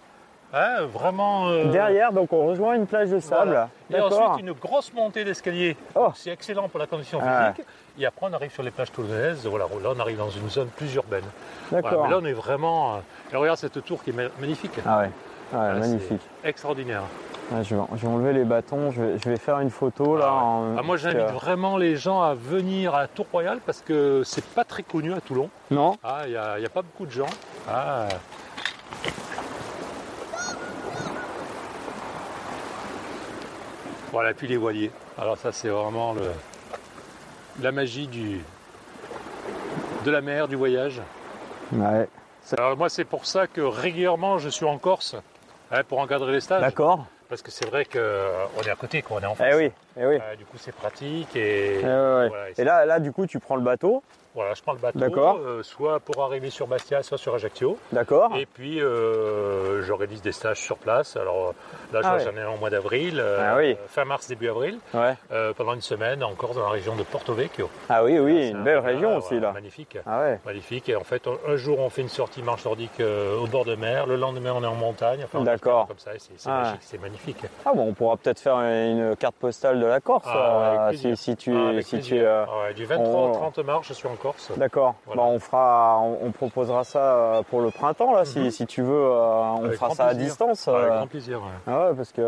[0.93, 1.49] Vraiment.
[1.49, 3.47] euh, Derrière, donc on rejoint une plage de sable.
[3.51, 3.69] voilà.
[3.93, 5.75] Et ensuite, une grosse montée d'escalier.
[5.95, 6.09] Oh.
[6.15, 7.51] C'est excellent pour la condition Ah.
[7.53, 7.67] physique.
[7.99, 9.45] Et après, on arrive sur les plages toulonnaises.
[9.47, 11.23] Voilà, là, on arrive dans une zone plus urbaine.
[11.71, 12.03] Voilà, D'accord.
[12.05, 12.95] mais là, on est vraiment.
[12.95, 12.97] euh,
[13.33, 14.71] Et regarde cette tour qui est ma- magnifique.
[14.85, 15.11] Ah ouais, ouais
[15.53, 16.21] Ah, magnifique.
[16.43, 17.01] Extraordinaire.
[17.63, 20.25] Je, vais, je vais enlever les bâtons, je vais, je vais faire une photo là.
[20.27, 20.39] Ah ouais.
[20.41, 23.81] en- Ah, moi, j'invite euh, vraiment les gens à venir à la Tour Royale parce
[23.81, 25.49] que c'est pas très connu à Toulon.
[25.71, 27.25] Non Ah, il n'y a, il y a pas beaucoup de gens.
[27.69, 28.07] Ah.
[34.11, 34.91] Voilà, puis les voiliers.
[35.17, 36.31] Alors ça, c'est vraiment le,
[37.61, 38.41] la magie du,
[40.05, 41.01] de la mer, du voyage.
[41.73, 42.07] Ouais.
[42.57, 45.15] Alors moi, c'est pour ça que régulièrement, je suis en Corse
[45.71, 46.61] hein, pour encadrer les stages.
[46.61, 47.05] D'accord.
[47.27, 49.47] Parce que c'est vrai qu'on est à côté, quoi, on est en face.
[49.51, 50.15] Eh oui, eh oui.
[50.15, 53.55] Euh, du coup, c'est pratique et, Eh voilà, et là, là, du coup, tu prends
[53.55, 54.03] le bateau,
[54.35, 55.39] voilà, je prends le bateau, D'accord.
[55.43, 57.75] euh, soit pour arriver sur Bastia, soit sur Ajaccio.
[57.91, 61.15] d'accord Et puis, euh, j'organise des stages sur place.
[61.17, 61.55] Alors
[61.91, 63.75] là, Ah j'en ai un au mois d'avril, euh, Ah oui.
[63.87, 65.15] fin mars, début avril, Ouais.
[65.31, 67.67] euh, pendant une semaine, encore dans la région de Porto Vecchio.
[67.89, 69.53] Ah oui, oui, une un- belle région aussi voilà, là.
[69.53, 69.97] Magnifique.
[70.05, 70.39] Ah ouais.
[70.45, 70.87] Magnifique.
[70.89, 73.73] Et en fait, un jour, on fait une sortie marche nordique euh, au bord de
[73.73, 74.05] mer.
[74.05, 75.21] Le lendemain, on est en montagne.
[75.23, 75.87] Enfin, D'accord.
[75.87, 76.61] Comme ça, et c'est c'est Ah.
[76.61, 77.43] magique, c'est magnifique.
[77.65, 81.35] Ah bon, on pourra peut-être faire une carte postale de la Corse Ah, euh, si,
[81.35, 83.93] tu Ah, avec si tu euh, Ah ouais, du 23 on- au 30 mars, je
[83.93, 84.51] suis en Corse.
[84.57, 84.95] D'accord.
[85.05, 85.21] Voilà.
[85.21, 88.51] Bah, on fera, on, on proposera ça euh, pour le printemps là, si, Mhm.
[88.51, 90.67] si tu veux, on Avec fera ça à distance.
[90.67, 91.39] Avec grand plaisir.
[91.39, 91.47] ouais.
[91.67, 92.21] Ah ouais, parce que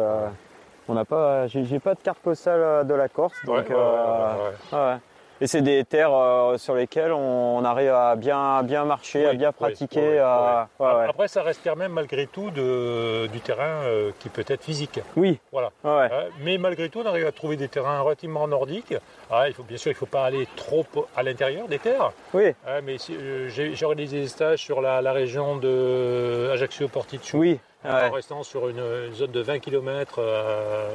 [0.87, 3.69] on n'a pas, j'ai pas de carte postale de la Corse, donc.
[3.69, 4.97] Ouais,
[5.41, 9.51] Et c'est des terres euh, sur lesquelles on arrive à bien, bien marcher, à bien
[9.53, 9.99] pratiquer.
[10.01, 10.85] oui, oui, euh, oui.
[10.85, 11.05] ouais, ouais.
[11.09, 14.99] Après, ça reste quand même malgré tout de- du terrain euh, qui peut être physique.
[15.15, 15.39] Oui.
[15.53, 15.69] Voilà.
[15.85, 16.09] Ouais.
[16.11, 18.95] Euh, mais malgré tout, on arrive à trouver des terrains relativement nordiques.
[19.31, 22.11] Ah, il faut, bien sûr, il ne faut pas aller trop à l'intérieur des terres.
[22.33, 22.53] Oui.
[22.67, 23.15] Ah, mais si-
[23.49, 27.39] j'ai organisé des stages sur la, la région de Ajaccio-Porticcio.
[27.39, 27.59] Oui.
[27.85, 30.19] en restant sur une, une zone de 20 km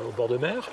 [0.07, 0.69] au bord de mer.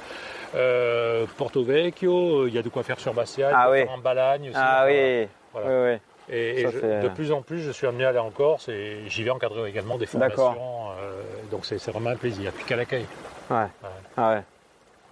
[0.56, 3.84] Euh, Porto Vecchio, il y a de quoi faire sur Bastia, Ah oui.
[3.90, 4.58] en Balagne aussi.
[4.60, 5.28] Ah oui.
[5.54, 5.68] Voilà.
[5.70, 6.00] Oui, oui.
[6.34, 9.24] Et, je- de plus en plus, je suis amené à aller en Corse et j'y
[9.24, 10.56] vais encadrer également des formations.
[11.02, 12.52] Euh, donc c'est vraiment un plaisir.
[12.54, 13.06] Puis qu'à l'accueil.
[13.50, 13.68] Ah
[14.18, 14.42] ouais.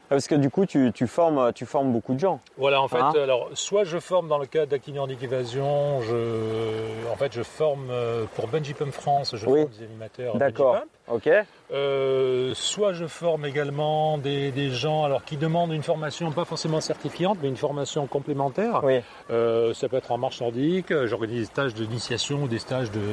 [0.09, 2.39] Parce que du coup, tu, tu formes, tu formes beaucoup de gens.
[2.57, 7.15] Voilà, en fait, Hein alors soit je forme dans le cadre Nordic Évasion, je, en
[7.15, 9.61] fait, je forme euh, pour Bungee Pump France, je Oui.
[9.61, 10.33] forme des animateurs.
[10.35, 10.73] Bungee D'accord.
[10.79, 10.85] Pump.
[11.11, 11.29] Ok.
[11.71, 16.81] Euh, soit je forme également des, des gens alors qui demandent une formation pas forcément
[16.81, 18.81] certifiante, mais une formation complémentaire.
[18.83, 19.01] Oui.
[19.29, 20.91] Euh, ça peut être en marche nordique.
[20.91, 23.03] euh, J'organise des stages d'initiation ou des stages de, de-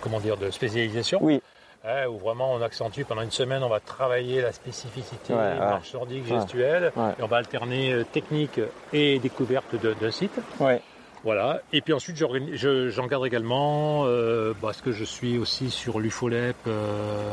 [0.00, 1.18] comment dire de spécialisation.
[1.22, 1.42] Oui.
[1.84, 5.58] Hein, où vraiment on accentue pendant une semaine, on va travailler la spécificité Ouais, ouais.
[6.22, 6.40] Ouais.
[6.40, 7.12] gestuelle, Ouais.
[7.18, 8.60] et on va alterner euh, technique
[8.92, 10.32] et découverte de- d'un site.
[10.58, 10.72] Oui.
[11.26, 11.60] Voilà.
[11.72, 16.54] Et puis ensuite, j'organi- je- j'encadre également, euh, parce que je suis aussi sur l'UFOLEP
[16.68, 17.32] euh,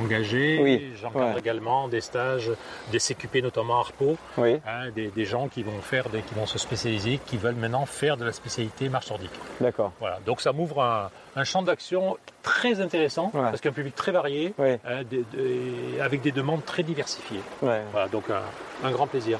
[0.00, 0.58] engagé.
[0.60, 1.38] Oui, J'encadre ouais.
[1.38, 2.50] également des stages,
[2.90, 4.58] des CQP, notamment Arpo, Oui.
[4.66, 7.86] hein, des, des gens qui vont faire, des, qui vont se spécialiser, qui veulent maintenant
[7.86, 9.30] faire de la spécialité marche nordique.
[9.60, 9.92] D'accord.
[10.00, 10.18] Voilà.
[10.26, 13.42] Donc ça m'ouvre un, un champ d'action très intéressant, Ouais.
[13.42, 17.42] parce qu'un public très varié, hein, des- des- avec des demandes très diversifiées.
[17.62, 18.08] Voilà.
[18.10, 18.42] Donc un,
[18.86, 19.38] un grand plaisir.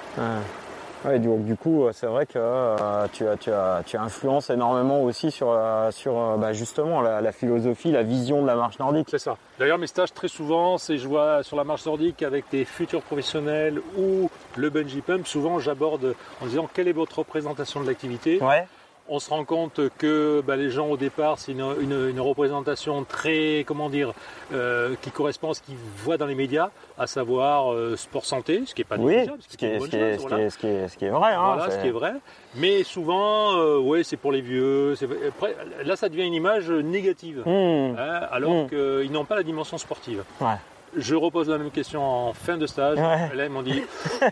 [1.05, 1.19] Ouais.
[1.19, 5.03] Du, du coup, euh, c'est vrai que euh, tu, as, tu, as, tu influences énormément
[5.03, 8.79] aussi sur, euh, sur euh, bah, justement la, la philosophie, la vision de la marche
[8.79, 9.09] nordique.
[9.11, 9.37] C'est ça.
[9.59, 13.03] D'ailleurs, mes stages, très souvent, c'est je vois sur la marche nordique avec des futurs
[13.03, 15.27] professionnels ou le bungee pump.
[15.27, 18.43] Souvent, j'aborde en disant quelle est votre représentation de l'activité?
[18.43, 18.67] Ouais.
[19.11, 23.05] On se rend compte que bah, les gens, au départ, c'est une, une- une représentation
[23.05, 24.12] très, comment dire,
[24.53, 26.68] euh, qui correspond à ce qu'ils voient dans les médias,
[26.99, 29.87] à savoir euh, sport santé, ce qui n'est pas Oui, négligeable, ce qui est, ce
[29.88, 31.33] qui est, est, est, est vrai.
[31.33, 32.12] hein, Voilà, ce qui est vrai.
[32.55, 34.94] Mais souvent, euh, ouais, c'est pour les vieux.
[35.29, 37.42] Après, là, ça devient une image négative.
[37.47, 37.94] Hmm.
[37.99, 38.68] Hein, alors Mm.
[38.68, 40.23] qu'ils n'ont pas la dimension sportive.
[40.40, 40.55] Ouais.
[40.96, 42.98] Je repose la même question en fin de stage.
[42.98, 43.35] Ouais.
[43.35, 43.83] Là, ils m'ont dit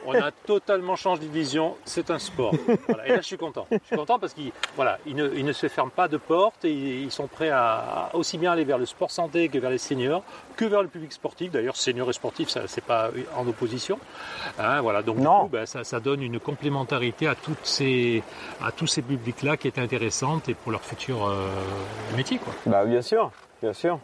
[0.07, 2.55] on a totalement changé de vision, c'est un sport.
[2.89, 3.07] Voilà.
[3.07, 3.67] Et là, je suis content.
[3.71, 6.65] Je suis content parce qu'ils voilà, ils ne, ils ne se ferment pas de porte
[6.65, 9.71] et ils sont prêts à, à aussi bien aller vers le sport santé que vers
[9.71, 10.23] les seniors,
[10.57, 11.51] que vers le public sportif.
[11.53, 13.99] D'ailleurs, senior et sportif, ça c'est pas en opposition.
[14.59, 15.03] Hein, voilà.
[15.03, 18.23] Donc, du coup, ben, ça, ça donne une complémentarité à, toutes ces,
[18.63, 21.49] à tous ces publics-là qui est intéressante et pour leur futur euh,
[22.17, 22.39] métier.
[22.39, 22.53] Quoi.
[22.67, 23.31] Bah, bien sûr,
[23.63, 23.99] bien sûr.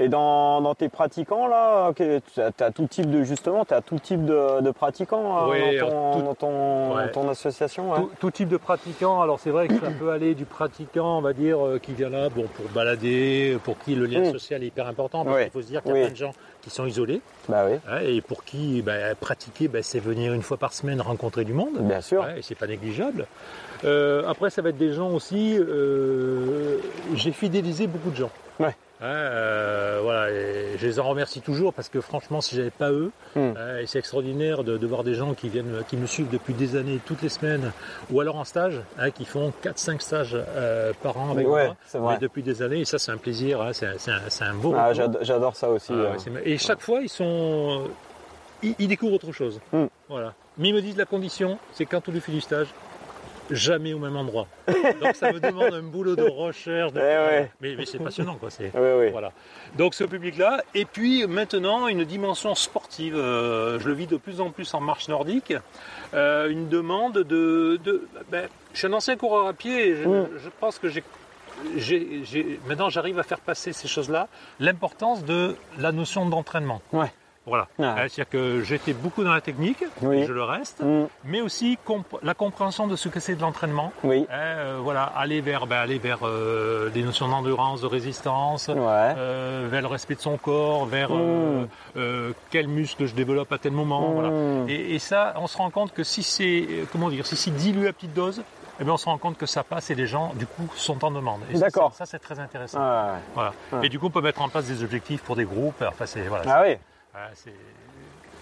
[0.00, 2.04] Et dans, dans tes pratiquants, là, tu
[2.40, 5.96] as, tout type de, justement, tu as tout type de, de pratiquants Oui, dans, ton,
[5.96, 7.06] alors, tout- dans ton, Ouais.
[7.06, 7.98] dans ton association ouais.
[7.98, 9.20] Tout, tout type de pratiquant.
[9.20, 12.10] Alors c'est vrai que ça peut aller du pratiquant, on va dire, euh, qui vient
[12.10, 15.42] là bon, pour balader, pour qui le lien social est hyper important, parce Oui.
[15.44, 16.02] qu'il faut se dire qu'il y a Oui.
[16.04, 16.32] plein de gens
[16.62, 17.64] qui sont isolés, Bah
[18.02, 21.76] et pour qui bah, pratiquer, bah, c'est venir une fois par semaine rencontrer du monde.
[21.80, 22.24] bien sûr.
[22.36, 23.26] Et c'est pas négligeable.
[23.84, 25.56] Euh, après, ça va être des gens aussi.
[25.58, 26.78] euh,
[27.14, 28.30] J'ai fidélisé beaucoup de gens.
[28.60, 28.74] Ouais.
[29.00, 32.90] Hein, euh, voilà, et je les en remercie toujours parce que franchement, si j'avais pas
[32.90, 33.40] eux, Mm.
[33.56, 36.54] euh, et c'est extraordinaire de, de voir des gens qui viennent, qui me suivent depuis
[36.54, 37.72] des années, toutes les semaines,
[38.10, 42.16] ou alors en stage, hein, qui font 4-5 stages euh, par an avec Ouais, moi,
[42.16, 43.86] depuis des années, et ça c'est un plaisir, hein, c'est
[44.42, 44.74] un, beau.
[44.76, 45.92] Ah, j'adore ça aussi.
[45.92, 47.84] Ah, et chaque fois, ils sont,
[48.62, 49.60] ils, ils découvrent autre chose.
[49.72, 49.84] Mm.
[50.08, 50.34] Voilà.
[50.56, 52.68] Mais ils me disent la condition, c'est quand on lui fait du stage,
[53.50, 54.46] jamais au même endroit.
[55.00, 56.92] Donc ça me demande un boulot de recherche.
[56.92, 57.50] de- Eh ouais.
[57.60, 58.50] Mais, mais c'est passionnant, quoi.
[58.50, 59.10] C'est Oui, oui.
[59.10, 59.32] voilà.
[59.76, 63.16] Donc ce public-là, et puis maintenant une dimension sportive.
[63.16, 65.54] euh, je le vis de plus en plus en marche nordique.
[66.14, 69.88] Euh, une demande de, de- ben, je suis un ancien coureur à pied.
[69.88, 70.28] Et je, Mm.
[70.44, 71.02] je pense que j'ai-
[72.66, 74.28] maintenant j'arrive à faire passer ces choses-là,
[74.60, 76.80] l'importance de la notion d'entraînement.
[76.92, 77.10] Ouais.
[77.48, 77.66] Voilà.
[77.78, 77.82] Ah.
[77.82, 80.24] Euh, C'est-à-dire que j'étais beaucoup dans la technique, Oui.
[80.26, 83.92] je le reste, Mm, mais aussi comp- la compréhension de ce que c'est de l'entraînement.
[84.04, 84.26] oui.
[84.30, 88.74] Euh, voilà, aller vers, ben, aller vers euh, des notions d'endurance, de résistance, Ouais.
[88.76, 91.68] euh, vers le respect de son corps, vers Mm.
[92.50, 94.12] quel muscle je développe à tel moment.
[94.12, 94.30] Voilà.
[94.30, 94.68] Mm.
[94.68, 97.88] Et, et ça, on se rend compte que si c'est, comment dire, si c'est dilué
[97.88, 98.42] à petite dose,
[98.80, 101.04] eh bien, on se rend compte que ça passe et les gens, du coup, sont
[101.04, 101.40] en demande.
[101.52, 101.92] Ça, D'accord.
[101.94, 102.78] Ça, c'est très intéressant.
[102.80, 103.20] Ah, ouais.
[103.34, 103.52] Voilà.
[103.82, 105.82] Et du coup, on peut mettre en place des objectifs pour des groupes.
[105.86, 106.76] Enfin, c'est, voilà, Ah oui.
[107.34, 107.56] C'est- ouais,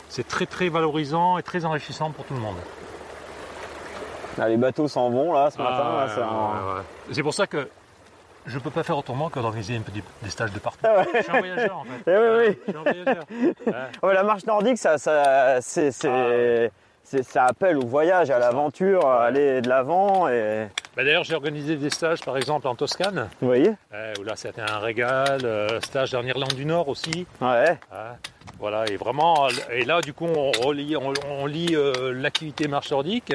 [0.09, 2.57] c'est, très, très valorisant et très enrichissant pour tout le monde.
[4.39, 5.83] Ah, les bateaux s'en vont là ce matin.
[5.83, 6.83] Ah, ouais, c'est un- ouais, ouais.
[7.13, 7.69] C'est pour ça que
[8.45, 9.81] je ne peux pas faire autrement que d'organiser
[10.23, 10.81] des stages de partout.
[10.85, 11.07] Ah ouais.
[11.15, 12.03] Je suis un voyageur, en fait.
[12.07, 12.59] Eh oui, oui.
[12.67, 13.25] Je suis un voyageur.
[13.67, 13.73] Ouais.
[14.09, 19.63] Ouais, la marche nordique, ça, ça, c'est, ça appelle au voyage, à l'aventure, à aller
[19.63, 20.29] de l'avant.
[20.29, 20.69] Et...
[20.97, 24.33] Bah, D'ailleurs, j'ai organisé des stages, par exemple, en Toscane, Vous voyez euh, où là,
[24.37, 25.41] c'était un régal.
[25.45, 27.27] euh, stage en Irlande du Nord aussi.
[27.41, 27.79] Ouais.
[28.59, 32.91] Voilà, et vraiment, et là, du coup, on relie, on, on lie euh, l'activité marche
[32.91, 33.35] nordique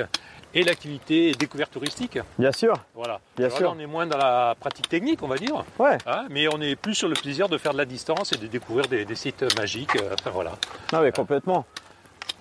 [0.55, 2.17] et l'activité découverte touristique.
[2.39, 2.73] Bien sûr.
[2.95, 3.19] Voilà.
[3.37, 3.67] Bien Alors sûr.
[3.69, 5.97] Là, on est moins dans la pratique technique, on va dire, Ouais.
[6.07, 8.47] hein, mais on est plus sur le plaisir de faire de la distance et de
[8.47, 9.95] découvrir des, des sites magiques.
[9.97, 10.53] euh, enfin, voilà.
[10.91, 11.65] Non, mais complètement.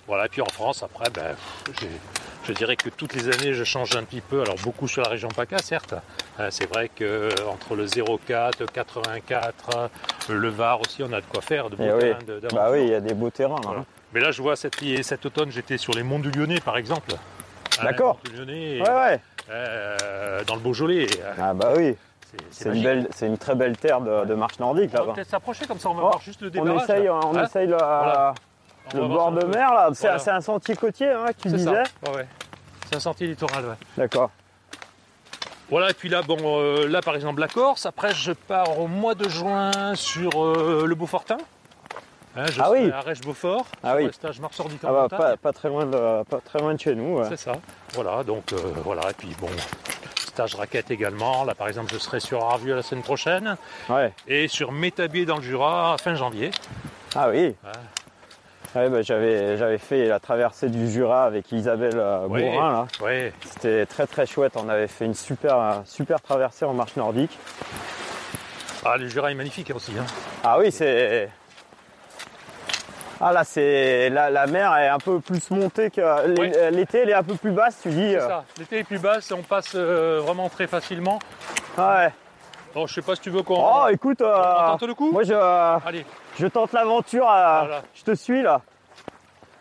[0.07, 1.37] Voilà, et puis en France, après, ben,
[1.79, 1.89] j'ai-
[2.45, 4.41] je dirais que toutes les années, je change un petit peu.
[4.43, 5.95] Alors, beaucoup sur la région PACA, certes.
[6.39, 9.91] Euh, C'est vrai qu'entre le 04, 84,
[10.29, 12.01] le Var aussi, on a de quoi faire, de beaux Eh oui.
[12.01, 12.49] terrains de-.
[12.53, 13.57] Bah oui, il y a des beaux terrains.
[13.57, 13.81] là, Voilà.
[13.81, 13.85] hein.
[14.13, 17.13] Mais là, je vois cet, cet automne, j'étais sur les monts du Lyonnais, par exemple.
[17.79, 18.19] Hein, D'accord.
[18.37, 19.21] Ouais, ouais.
[19.51, 21.07] euh, dans le Beaujolais.
[21.23, 21.97] euh, Ah bah oui.
[22.51, 25.79] c'est- une, une très belle terre de, de marche nordique On va peut-être s'approcher, comme
[25.79, 26.83] ça, on va Oh, voir juste le On démarrage.
[26.85, 27.21] essaye, là.
[27.25, 28.35] on Hein essaye la- Voilà.
[28.95, 29.89] Le bord de mer là.
[29.93, 30.37] C'est Voilà.
[30.37, 31.71] un sentier côtier hein, tu disais.
[31.71, 32.27] Ouais.
[32.89, 33.75] C'est un sentier littoral, ouais.
[33.97, 34.31] D'accord.
[35.69, 37.87] Voilà, et puis là, bon, euh, là par exemple la Corse.
[37.87, 41.37] Après, je pars au mois de juin sur euh, le Beaufortin.
[42.37, 42.91] Hein, je Ah oui.
[42.91, 43.67] à Rèche-Beaufort.
[43.85, 44.07] Ah oui.
[44.07, 46.75] le stage Marche Nordique en Ah bah, pas, pas très loin de, pas très loin
[46.75, 47.19] de chez nous.
[47.19, 47.27] ouais.
[47.29, 47.53] C'est ça.
[47.95, 49.11] Voilà, donc euh, voilà.
[49.11, 49.49] Et puis bon,
[50.17, 51.45] stage raquette également.
[51.45, 53.57] Là, par exemple, je serai sur Arvieux la semaine prochaine
[53.89, 54.13] Ouais.
[54.27, 56.51] et sur Métabier dans le Jura fin janvier.
[57.17, 57.55] Ah oui.
[57.65, 57.73] Ouais.
[58.77, 62.43] Ouais, bah, j'avais, j'avais fait la traversée du Jura avec Isabelle euh, Oui.
[62.45, 62.87] Bourrin là.
[63.05, 63.33] Ouais.
[63.45, 64.53] C'était très très chouette.
[64.57, 67.37] On avait fait une super, euh, super traversée en marche nordique.
[68.85, 69.93] Ah, le Jura est magnifique aussi.
[69.99, 70.07] hein.
[70.45, 71.29] Ah oui, c'est.
[73.21, 77.15] Ah là, c'est la, la mer est un peu plus montée que l'été, elle est
[77.15, 77.81] un peu plus basse.
[77.83, 78.13] Tu dis.
[78.13, 78.45] C'est euh, ça.
[78.57, 81.19] L'été est plus basse et on passe euh, vraiment très facilement.
[81.77, 82.11] Ouais.
[82.73, 85.11] Bon, je sais pas si tu veux qu'on Oh, écoute, euh, on tente le coup?
[85.13, 86.07] moi je, Allez.
[86.39, 87.29] Je tente l'aventure.
[87.31, 87.83] euh, Voilà.
[87.95, 88.61] Je te suis là.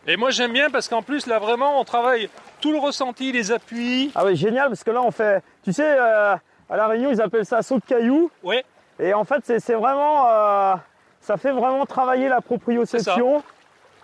[0.08, 2.30] Et moi j'aime bien parce qu'en plus là vraiment on travaille
[2.62, 4.12] tout le ressenti, les appuis.
[4.16, 5.44] Ah oui, génial parce que là on fait.
[5.64, 6.36] Tu sais, euh,
[6.70, 8.32] à la Réunion ils appellent ça saut de cailloux.
[8.44, 8.64] Ouais,
[9.00, 10.28] Et en fait, c'est vraiment.
[10.30, 10.76] euh,
[11.22, 13.44] ça fait vraiment travailler la proprioception.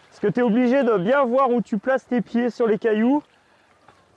[0.09, 2.77] Parce que tu es obligé de bien voir où tu places tes pieds sur les
[2.77, 3.23] cailloux.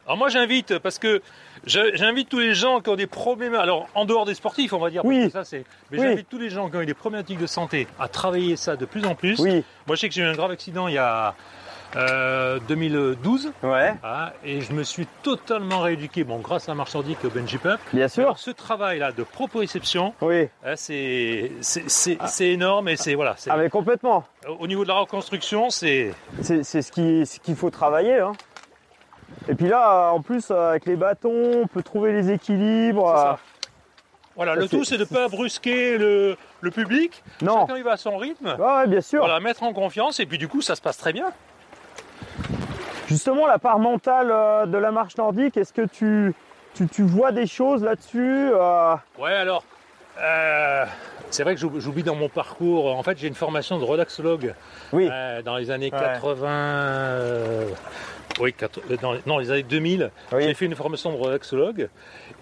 [0.04, 1.20] Alors moi j'invite parce que
[1.68, 3.54] j'invite tous les gens qui ont des problèmes.
[3.54, 5.04] Alors en dehors des sportifs on va dire.
[5.04, 5.20] Oui.
[5.20, 5.64] parce que ça c'est.
[5.90, 6.06] Mais Oui.
[6.08, 8.84] j'invite tous les gens qui ont eu des problématiques de santé à travailler ça de
[8.84, 9.38] plus en plus.
[9.40, 9.64] Oui.
[9.86, 11.34] Moi je sais que j'ai eu un grave accident il y a
[11.96, 16.22] euh, 2012 Ouais, hein, et je me suis totalement rééduqué.
[16.22, 17.80] Bon grâce à nordique et au Benji Pump.
[17.94, 18.24] bien sûr.
[18.24, 20.48] Alors, ce travail là de proprioception, Oui.
[20.66, 23.36] hein, c'est c'est- énorme et c'est voilà.
[23.48, 24.24] Ah, mais complètement.
[24.60, 28.18] Au niveau de la reconstruction c'est C'est ce qui- ce qu'il faut travailler.
[28.18, 28.32] hein.
[29.48, 33.08] Et puis là, euh, en plus, euh, avec les bâtons, on peut trouver les équilibres.
[33.10, 33.38] Euh, ça.
[34.36, 37.24] Voilà, le tout, c'est de ne pas brusquer le, le public.
[37.42, 37.62] Non.
[37.62, 38.54] Chacun il va à son rythme.
[38.58, 39.20] Ouais, ouais, bien sûr.
[39.20, 41.26] Voilà, mettre en confiance et puis du coup, ça se passe très bien.
[43.08, 44.28] Justement, la part mentale
[44.70, 46.34] de la marche nordique, est-ce que tu,
[46.74, 49.64] tu, tu vois des choses là-dessus euh, Ouais, alors,
[50.20, 50.84] euh,
[51.30, 52.94] c'est vrai que j'oub- j'oublie dans mon parcours.
[52.96, 54.54] En fait, j'ai une formation de relaxologue
[54.92, 55.08] Oui.
[55.10, 55.98] euh, dans les années Ouais.
[55.98, 57.64] 80.
[58.40, 60.42] Oui, quatre- euh, dans, non, les années 2000, Oui.
[60.44, 61.88] j'ai fait une formation de relaxologue.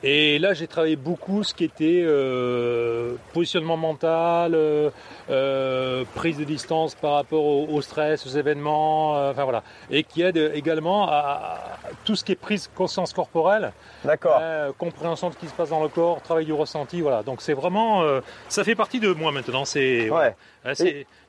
[0.08, 4.90] Et là, j'ai travaillé beaucoup ce qui était euh, positionnement mental, euh,
[5.30, 9.64] euh, prise de distance par rapport au, au stress, aux événements, euh, enfin voilà.
[9.90, 11.58] Et qui aide également à, à
[12.04, 13.72] tout ce qui est prise de conscience corporelle,
[14.04, 14.40] D'accord.
[14.78, 17.24] compréhension de ce qui se passe dans le corps, travail du ressenti, voilà.
[17.24, 18.04] Donc c'est vraiment,
[18.48, 19.64] ça fait partie de moi maintenant.
[19.64, 20.36] C'est, Ouais.
[20.64, 20.72] Ouais,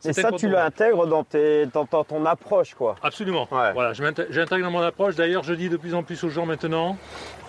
[0.06, 2.96] Et ça, tu l'intègres dans, tes, dans, dans ton approche, quoi.
[3.02, 3.48] Absolument.
[3.52, 3.74] Ouais.
[3.74, 5.16] Voilà, j'intègre dans mon approche.
[5.16, 6.96] D'ailleurs, je dis de plus en plus aux gens maintenant,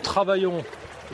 [0.03, 0.65] travaillons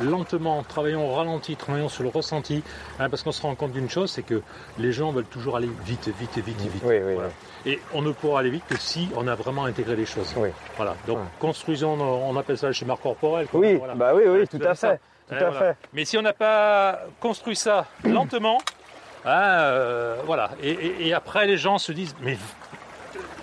[0.01, 2.63] lentement, travaillons au ralenti, travaillons sur le ressenti,
[2.99, 4.43] hein, parce qu'on se rend compte d'une chose, c'est que
[4.79, 6.83] les gens veulent toujours aller vite, vite, vite, vite.
[6.85, 7.31] Oui, oui, Voilà.
[7.67, 10.33] Et on ne pourra aller vite que si on a vraiment intégré les choses.
[10.37, 10.51] Oui.
[10.77, 10.95] Voilà.
[11.07, 11.25] Donc, Ouais.
[11.41, 13.47] construisons, on appelle ça le schéma corporel.
[13.47, 13.61] quoi.
[13.61, 13.95] Oui, Voilà.
[13.95, 14.91] bah oui, oui, tout à ça.
[14.91, 15.01] fait.
[15.29, 15.59] Tout Hein, à voilà.
[15.61, 15.77] fait.
[15.95, 18.59] Mais si on n'a pas construit ça lentement,
[19.25, 20.51] hein, euh, voilà.
[20.63, 22.37] Et, et- et après, les gens se disent, mais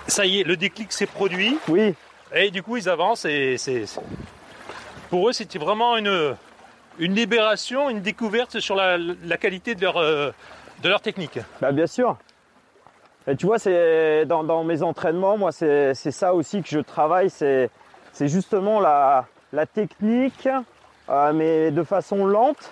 [0.08, 1.58] ça y est, le déclic s'est produit.
[1.68, 1.96] Oui,
[2.36, 3.86] Et du coup, ils avancent et c'est.
[5.12, 6.36] Pour eux, c'était vraiment une,
[6.98, 10.32] une libération, une découverte sur la, la qualité de leur, euh,
[10.82, 11.38] de leur technique.
[11.60, 12.16] bah bien sûr.
[13.28, 17.30] Et tu vois, c'est dans, dans mes entraînements, moi, c'est ça aussi que je travaille,
[17.30, 17.70] c'est
[18.22, 20.48] justement la, la technique,
[21.10, 22.72] euh, mais de façon lente,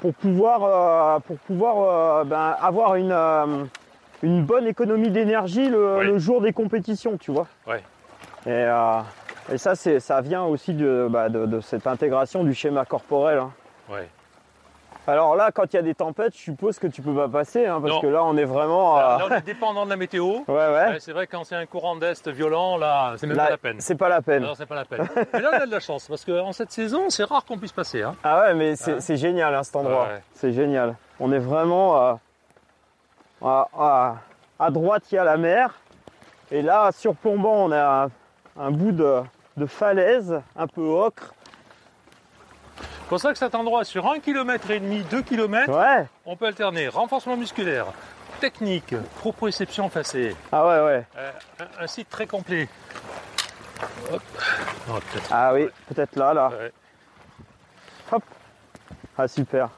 [0.00, 3.16] pour pouvoir, euh, pour pouvoir ben, avoir une,
[4.24, 7.46] une bonne économie d'énergie le, le jour des compétitions, tu vois.
[7.68, 7.80] Ouais.
[8.46, 8.66] Et,
[9.52, 13.38] et ça, c'est ça vient aussi de, bah, de, de cette intégration du schéma corporel.
[13.38, 13.52] hein.
[13.90, 14.08] Ouais.
[15.06, 17.66] Alors là, quand il y a des tempêtes, je suppose que tu peux pas passer,
[17.66, 18.00] hein, parce Non.
[18.00, 18.96] que là, on est vraiment.
[18.96, 20.38] Euh, là, on est dépendant de la météo.
[20.48, 20.96] Ouais, ouais.
[20.98, 23.58] C'est vrai que quand c'est un courant d'est violent, là, c'est même Là, pas la
[23.58, 23.76] peine.
[23.80, 24.42] C'est pas la peine.
[24.44, 25.06] Alors, c'est pas la peine.
[25.34, 27.72] Mais là, on a de la chance parce qu'en cette saison, c'est rare qu'on puisse
[27.72, 28.00] passer.
[28.02, 28.14] Hein.
[28.24, 30.04] Ah ouais, mais c'est Hein génial cet endroit.
[30.04, 30.22] Ouais.
[30.32, 30.94] C'est génial.
[31.20, 32.14] On est vraiment euh,
[33.42, 34.14] à, à-
[34.58, 35.74] à droite, il y a la mer.
[36.50, 38.10] Et là, surplombant, on a un,
[38.58, 39.20] un bout de,
[39.56, 41.34] de falaise, un peu ocre.
[42.78, 46.06] C'est pour ça que cet endroit, sur 1 km et demi, 2 km, Ouais.
[46.26, 47.86] on peut alterner renforcement musculaire,
[48.40, 50.34] technique, proprioception facée.
[50.50, 51.04] Ah ouais, ouais.
[51.16, 52.68] Euh, un, un site très complet.
[54.12, 54.22] Hop.
[54.86, 55.28] Peut-être.
[55.30, 56.48] Ah oui, peut-être là, là.
[56.48, 56.72] Ouais.
[59.16, 59.68] Ah super.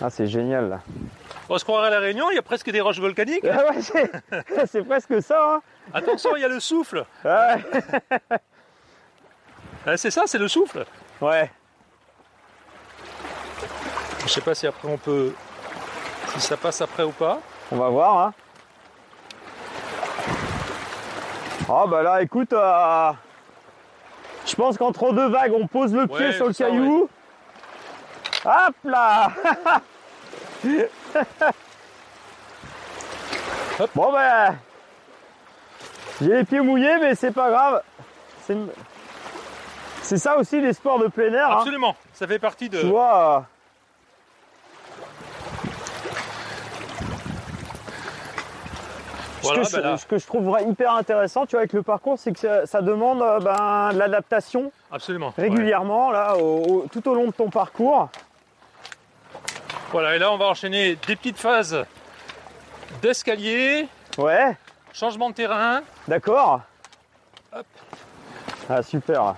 [0.00, 0.80] Ah c'est génial là.
[1.50, 3.44] On se croirait à la Réunion, il y a presque des roches volcaniques.
[3.44, 3.82] Ah ouais,
[4.66, 5.56] c'est presque ça.
[5.56, 5.62] Hein.
[5.92, 7.04] Attention, il y a le souffle.
[7.24, 7.56] Ah
[9.86, 9.96] ouais.
[9.96, 10.84] C'est ça, c'est le souffle.
[11.20, 11.50] ouais.
[14.22, 15.34] Je sais pas si après on peut.
[16.34, 17.40] Si ça passe après ou pas.
[17.72, 18.18] On va voir.
[18.18, 18.34] Hein.
[21.68, 23.12] Ah bah là, écoute, euh,
[24.46, 27.08] je pense qu'entre deux vagues, on pose le pied Ouais, sur le ça, caillou.
[28.44, 29.30] Hop là
[33.78, 33.90] Hop.
[33.94, 34.54] Bon bah,
[36.20, 37.82] j'ai les pieds mouillés, mais c'est pas grave.
[38.44, 38.56] C'est
[40.02, 41.50] c'est ça aussi les sports de plein air.
[41.50, 41.56] hein.
[41.58, 41.94] Absolument.
[42.12, 42.80] Ça fait partie de.
[42.80, 43.36] Tu vois.
[43.36, 43.40] euh,
[49.42, 52.18] Voilà, ce, que ben je, ce que je hyper intéressant, tu vois, avec le parcours,
[52.18, 55.32] c'est que ça, ça demande euh, ben, de l'adaptation Absolument.
[55.38, 58.10] régulièrement, là, au- au- tout au long de ton parcours.
[59.92, 61.84] Voilà, et là on va enchaîner des petites phases
[63.02, 64.56] d'escalier, Ouais,
[64.92, 65.82] changement de terrain.
[66.08, 66.60] d'accord.
[67.52, 67.66] Hop.
[68.68, 69.34] Ah, super.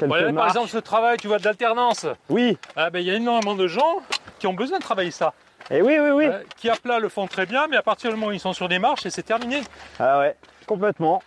[0.00, 2.06] Voilà, par exemple, ce travail, tu vois, d'alternance.
[2.28, 4.00] Oui, Ah, ben, il y a énormément de gens
[4.38, 5.34] qui ont besoin de travailler ça.
[5.70, 6.26] et oui, oui, oui.
[6.26, 8.40] Euh, qui à plat le font très bien, mais à partir du moment où ils
[8.40, 9.60] sont sur des marches, et c'est terminé.
[9.98, 11.22] Ah ouais, complètement.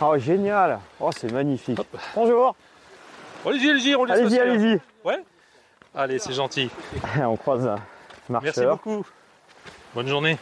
[0.00, 0.78] Oh, génial.
[1.00, 1.78] Oh, c'est magnifique.
[2.14, 2.54] Bonjour.
[3.46, 4.80] Allez-y, allez-y, on Allez-y, allez-y.
[5.04, 5.24] Ouais
[5.94, 6.70] Allez, c'est gentil.
[7.20, 7.78] On croise un
[8.28, 9.06] Merci beaucoup.
[9.94, 10.38] Bonne journée.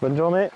[0.00, 0.50] Bonne journée.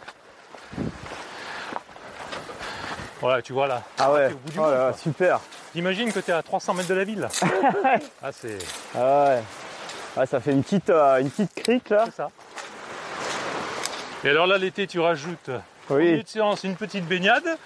[3.21, 3.83] Voilà, tu vois là.
[3.99, 5.41] Ah ouais, t'es au bout du oh monde, là super.
[5.73, 7.21] T'imagines que tu es à 300 mètres de la ville.
[7.21, 7.29] là.
[8.23, 8.59] ah, c'est
[8.95, 9.43] Ah ouais.
[10.17, 12.05] Ouais, ça fait une petite, euh, une petite crique là.
[12.07, 12.31] c'est ça.
[14.25, 15.51] Et alors là, l'été, tu rajoutes
[15.91, 16.23] Oui.
[16.23, 17.57] de séance une petite baignade.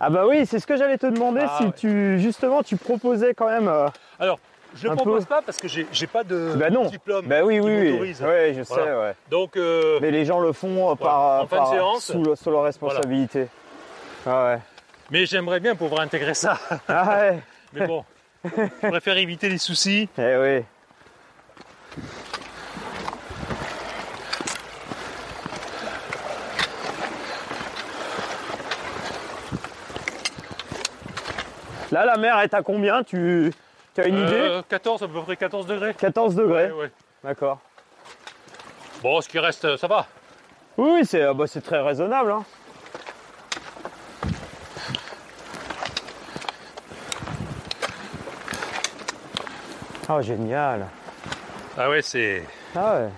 [0.00, 1.72] Ah bah oui, c'est ce que j'allais te demander Ah si ouais.
[1.76, 3.68] tu justement tu proposais quand même.
[3.68, 4.38] euh, Alors,
[4.74, 5.28] je ne propose peu.
[5.28, 6.86] pas parce que j'ai pas de Bah non.
[6.86, 8.14] diplôme Bah oui, qui oui, oui.
[8.24, 8.74] Ouais, je sais.
[8.74, 9.00] Voilà.
[9.00, 9.14] Ouais.
[9.30, 12.04] Donc, euh, Mais les gens le font euh, par, En fin de par- séance.
[12.06, 13.48] sous, le- sous leur responsabilité.
[14.26, 14.58] Ah ouais.
[15.10, 16.58] mais j'aimerais bien pouvoir intégrer ça.
[16.88, 17.38] Ah ouais.
[17.74, 18.04] Mais bon,
[18.44, 20.08] je préfère éviter les soucis.
[20.18, 20.64] Eh oui.
[31.90, 33.02] Là, la mer est à combien?
[33.02, 33.52] Tu,
[33.94, 35.94] tu as une idée Euh, 14, à peu près 14 degrés.
[35.94, 36.70] 14 degrés.
[36.72, 36.90] Ouais, ouais.
[37.24, 37.58] D'accord.
[39.02, 40.06] Bon, ce qui reste, ça va.
[40.78, 42.32] Oui, oui, c'est euh, bah, c'est très raisonnable.
[42.32, 42.44] hein.
[50.08, 50.86] Ah, génial.
[51.76, 52.44] Ah ouais, c'est.
[52.74, 53.08] Ah ouais.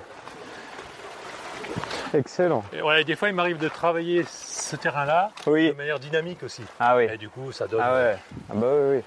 [2.18, 2.62] Excellent.
[2.72, 5.72] Et ouais, des fois, il m'arrive de travailler ce terrain-là de Oui.
[5.76, 6.62] manière dynamique aussi.
[6.78, 7.08] Ah oui.
[7.12, 7.80] Et du coup, ça donne.
[7.82, 8.16] Ah ouais.
[8.50, 9.02] Ah bah oui,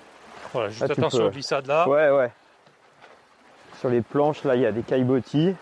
[0.54, 1.26] Voilà, juste Ah, attention peux.
[1.26, 1.88] aux glissades là.
[1.88, 2.32] Ouais, ouais.
[3.80, 5.56] Sur les planches, là, il y a des caillebotis.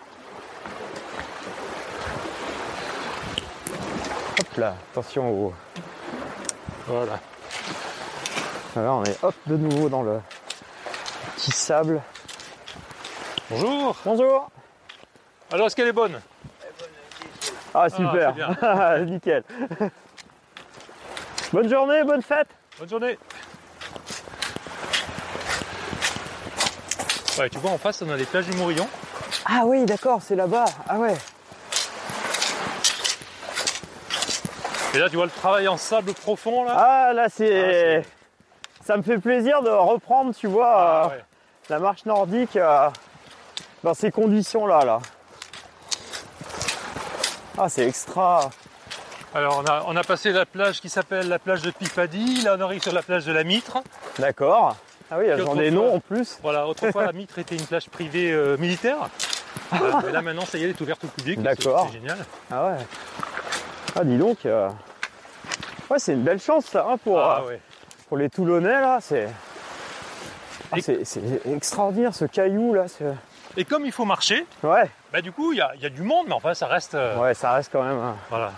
[4.40, 5.54] Hop là, attention au...
[6.86, 7.18] Voilà.
[8.76, 10.20] Là, on est hop de nouveau dans le
[11.36, 12.00] petit sable.
[13.50, 13.96] Bonjour.
[14.04, 14.50] Bonjour
[15.52, 16.20] Alors, est-ce qu'elle est bonne?
[17.74, 18.34] Ah super,
[19.04, 19.44] nickel.
[21.52, 23.18] bonne journée, bonne fête Bonne journée.
[27.38, 28.88] Ouais, tu vois, en face, on a les plages du Morillon.
[29.44, 30.64] Ah oui, d'accord, c'est là-bas.
[30.88, 31.14] Ah ouais.
[34.94, 36.72] Et là, tu vois le travail en sable profond là.
[36.76, 37.98] Ah là, c'est...
[37.98, 41.24] Ah, Ça me fait plaisir de reprendre, tu vois, Ah, euh, ouais.
[41.68, 42.88] la marche nordique euh,
[43.84, 44.84] dans ces conditions-là.
[44.86, 45.00] Là.
[47.58, 48.48] Ah, c'est extra.
[49.34, 52.42] Alors, on a, on a passé la plage qui s'appelle la plage de Pipadi.
[52.42, 53.78] Là, on arrive sur la plage de la Mitre.
[54.18, 54.76] D'accord.
[55.10, 56.38] Ah oui, j'en ai noms en plus.
[56.42, 59.08] Voilà, autrefois, la Mitre était une plage privée euh, militaire.
[59.72, 61.40] Euh, mais là, maintenant, ça y est, elle est ouverte au public.
[61.42, 61.88] D'accord.
[61.92, 62.18] C'est génial.
[62.50, 62.76] Ah ouais.
[63.94, 64.44] Ah, dis donc.
[64.46, 64.68] euh,
[65.88, 67.60] Ouais, c'est une belle chance, ça, hein, pour, Ah euh, ouais.
[68.08, 68.98] pour les Toulonnais, là.
[69.00, 69.28] C'est...
[70.72, 70.76] Ah,
[71.54, 72.86] extraordinaire, ce caillou, là.
[73.56, 76.26] Et comme il faut marcher, Ouais, bah, du coup, il y y a du monde,
[76.28, 76.94] mais enfin, ça reste.
[76.96, 77.98] euh, ouais, ça reste quand même...
[77.98, 78.16] hein.
[78.28, 78.52] Voilà.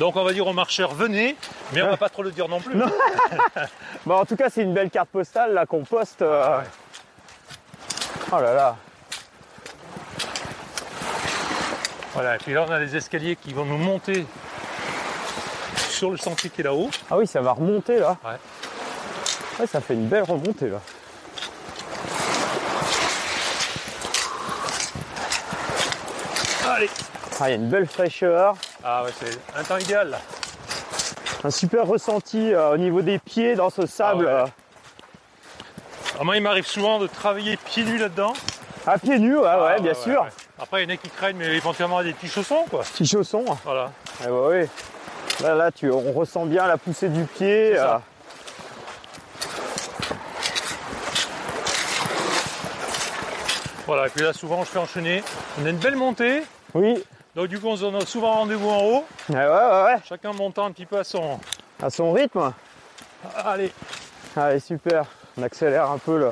[0.00, 1.36] Donc, on va dire aux marcheurs, venez,
[1.72, 2.74] mais on va pas trop le dire non plus.
[2.76, 2.86] Non.
[4.06, 6.20] Bon, en tout cas, c'est une belle carte postale, là, qu'on poste.
[6.20, 6.64] euh, Ah ouais.
[8.32, 8.76] Oh là là.
[12.12, 14.26] Voilà, et puis là, on a les escaliers qui vont nous monter
[15.88, 16.90] sur le sentier qui est là-haut.
[17.10, 18.16] Ah oui, ça va remonter, là.
[18.24, 18.36] Ouais.
[19.60, 20.80] Ouais, ça fait une belle remontée, là.
[26.66, 26.90] Allez
[27.40, 28.56] Ah, il y a une belle fraîcheur.
[28.84, 30.18] Ah ouais, c'est un temps idéal là.
[31.42, 34.28] Un super ressenti euh, au niveau des pieds dans ce sable.
[34.30, 34.50] Ah ouais.
[36.14, 38.32] Alors, moi, il m'arrive souvent de travailler pieds nus là-dedans.
[38.86, 40.22] à pieds nus, ouais, ouais, Ah, bien sûr.
[40.22, 40.28] ouais.
[40.60, 42.82] Après, il y en a qui craignent, mais éventuellement des petits chaussons, quoi.
[42.82, 43.44] Petits chaussons.
[43.64, 43.90] Voilà.
[44.22, 44.66] Ah bah oui.
[45.42, 47.76] Là, là, tu, on ressent bien la poussée du pied.
[47.78, 47.98] Euh.
[53.86, 55.22] Voilà, et puis là, souvent, je fais enchaîner.
[55.60, 56.42] On a une belle montée.
[56.74, 57.02] Oui.
[57.34, 59.04] Donc, du coup, on se donne souvent rendez-vous en haut.
[59.28, 59.96] Ouais, ouais, ouais, ouais.
[60.08, 61.40] Chacun montant un petit peu à son.
[61.82, 62.52] À son rythme.
[63.36, 63.72] Allez.
[64.36, 65.04] Allez, super.
[65.36, 66.30] On accélère un peu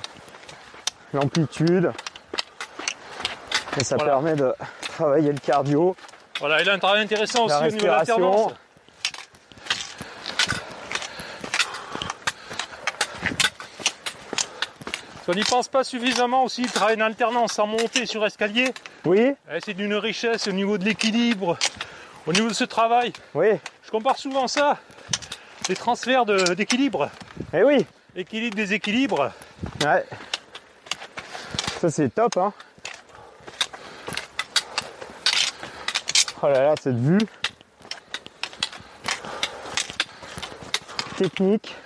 [1.12, 1.92] l'amplitude.
[3.80, 4.12] Et ça Voilà.
[4.12, 5.96] permet de travailler le cardio.
[6.38, 8.52] Voilà, et là, un travail intéressant aussi au niveau de l'alternance.
[15.28, 18.72] On n'y pense pas suffisamment aussi, le travail d'alternance en montée sur escalier.
[19.04, 21.58] Oui, Eh, C'est d'une richesse au niveau de l'équilibre,
[22.26, 23.12] au niveau de ce travail.
[23.34, 23.58] oui.
[23.84, 24.78] Je compare souvent ça,
[25.68, 27.10] les transferts d'équilibre,
[27.52, 27.84] Et oui.
[28.16, 29.32] équilibre, déséquilibre.
[29.84, 30.04] Ouais.
[31.80, 32.52] Ça c'est top hein.
[36.42, 37.18] Oh là là, cette vue.
[41.16, 41.76] Technique.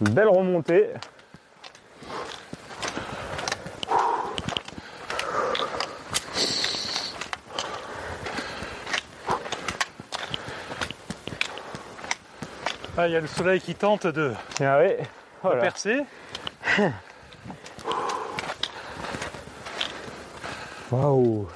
[0.00, 0.88] Belle remontée.
[12.96, 14.94] Ah, il y a le soleil qui tente de, Ah oui.
[15.44, 16.00] de percer.
[20.90, 21.46] Waouh.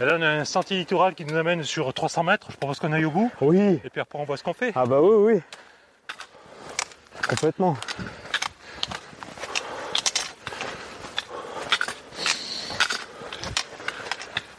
[0.00, 2.46] Et là, on a un sentier littoral qui nous amène sur 300 mètres.
[2.50, 3.30] Je propose qu'on aille au bout.
[3.42, 3.80] Oui.
[3.84, 4.72] Et puis après, on voit ce qu'on fait.
[4.74, 5.40] Ah bah oui, oui.
[7.30, 7.76] Complètement.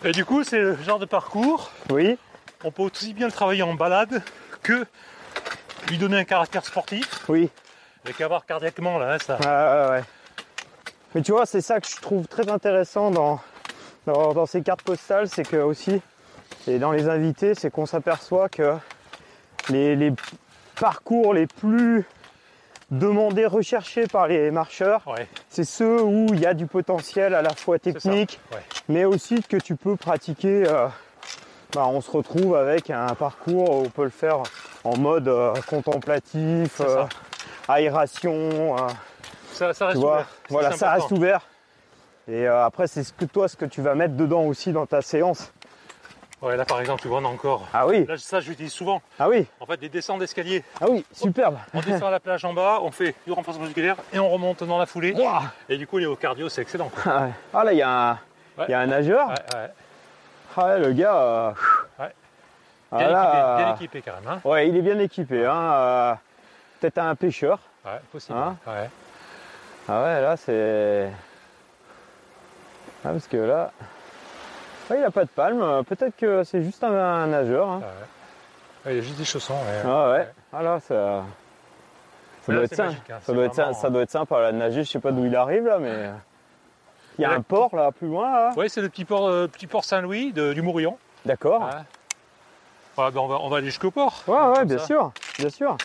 [0.05, 1.69] Et du coup, c'est le genre de parcours.
[1.89, 2.17] Oui.
[2.63, 4.23] On peut aussi bien le travailler en balade
[4.63, 4.85] que
[5.89, 7.25] lui donner un caractère sportif.
[7.27, 7.49] Oui.
[8.05, 9.35] Avec avoir cardiaquement, là, ça.
[9.35, 10.03] Ouais, ouais, ouais.
[11.13, 13.41] Mais tu vois, c'est ça que je trouve très intéressant dans,
[14.05, 16.01] dans, dans ces cartes postales, c'est que aussi,
[16.67, 18.77] et dans les invités, c'est qu'on s'aperçoit que
[19.67, 20.13] les, les
[20.79, 22.05] parcours les plus
[22.91, 27.41] demandés, recherchés par les marcheurs, Ouais, c'est ceux où il y a du potentiel à
[27.41, 27.79] la fois ça.
[27.91, 28.59] technique, Ouais.
[28.89, 30.63] mais aussi que tu peux pratiquer.
[30.67, 30.87] euh,
[31.73, 34.43] bah, on se retrouve avec un parcours où on peut le faire
[34.83, 37.73] en mode euh, contemplatif, euh, ça.
[37.73, 38.75] aération.
[39.53, 40.27] Ça, ça tu reste vois, ouvert.
[40.49, 41.41] voilà, c'est ça reste ouvert.
[42.27, 44.85] Et euh, après, c'est ce que toi, ce que tu vas mettre dedans aussi dans
[44.85, 45.51] ta séance.
[46.41, 47.67] Ouais, là par exemple, tu vois, on a encore.
[47.71, 49.01] Ah oui, Là, ça, j'utilise souvent.
[49.19, 50.63] ah oui, En fait, des descentes d'escalier.
[50.81, 51.57] ah oui, superbe.
[51.73, 54.63] On descend à la plage en bas, on fait du renforcement musculaire et on remonte
[54.63, 55.13] dans la foulée.
[55.13, 55.43] Ouah.
[55.69, 56.89] Et du coup, au cardio, c'est excellent.
[56.89, 57.03] quoi.
[57.05, 57.31] Ah ouais.
[57.53, 58.19] Ah, là, il y, a un-
[58.57, 58.65] Ouais.
[58.67, 59.29] il y a un nageur.
[59.29, 59.35] Ouais.
[60.57, 61.15] Ah ouais, le gars.
[61.15, 61.51] euh,
[61.99, 62.11] Ouais.
[62.91, 64.27] ah Bien, équipé, bien équipé quand même.
[64.33, 65.45] Hein Ouais, il est bien équipé.
[65.45, 65.71] Hein.
[65.73, 66.13] euh,
[66.79, 67.59] Peut-être un pêcheur.
[67.85, 68.37] ouais, possible.
[68.39, 68.89] Hein ouais.
[69.87, 71.11] Ah ouais, là, c'est.
[73.05, 73.71] Ah, parce que là.
[74.91, 75.61] Ouais, il a pas de palme.
[75.61, 77.69] euh, Peut-être que c'est juste un, un nageur.
[77.69, 77.81] hein.
[77.83, 77.87] Ah
[78.85, 78.93] ouais.
[78.93, 79.55] Il y a juste des chaussons.
[79.85, 80.27] Ah ouais.
[80.53, 80.79] Ah ça.
[80.87, 81.23] Ça
[82.47, 84.57] Mais doit, être magique, hein, ça, doit être, vraiment- ça doit être sympa là, de
[84.57, 84.83] nager.
[84.83, 85.89] Je sais pas d'où il arrive là, mais.
[85.91, 86.11] euh,
[87.19, 88.49] Il y a Là, un port là, plus loin là.
[88.57, 90.97] Ouais, c'est le petit port, euh, petit port Saint-Louis du Mourillon.
[91.25, 91.61] D'accord.
[91.61, 93.03] Ouais.
[93.03, 94.23] Ouais, ben, on, va, on va aller jusqu'au port.
[94.27, 94.85] Ouais, ouais, bien ça.
[94.87, 95.11] sûr.
[95.37, 95.77] Bien sûr.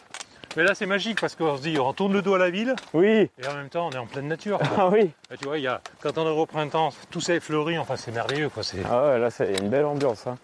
[0.57, 2.75] Mais là, c'est magique parce qu'on se dit, on tourne le dos à la ville
[2.95, 3.29] Oui.
[3.39, 4.59] et en même temps, on est en pleine nature.
[4.79, 5.11] Ah oui.
[5.39, 7.77] Tu vois, il y a, quand on est au printemps, tout ça est fleuri.
[7.79, 8.49] Enfin, c'est merveilleux.
[8.49, 8.63] Quoi.
[8.63, 10.27] C'est, Ah ouais, là, c'est une belle ambiance.
[10.27, 10.39] hein.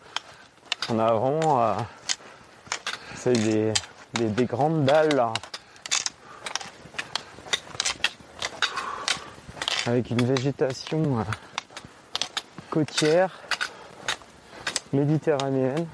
[0.90, 1.62] On a vraiment.
[1.62, 1.72] euh,
[3.14, 3.72] C'est des,
[4.14, 5.32] des, des grandes dalles là.
[9.86, 11.22] Avec une végétation euh,
[12.70, 13.40] côtière,
[14.92, 15.86] méditerranéenne.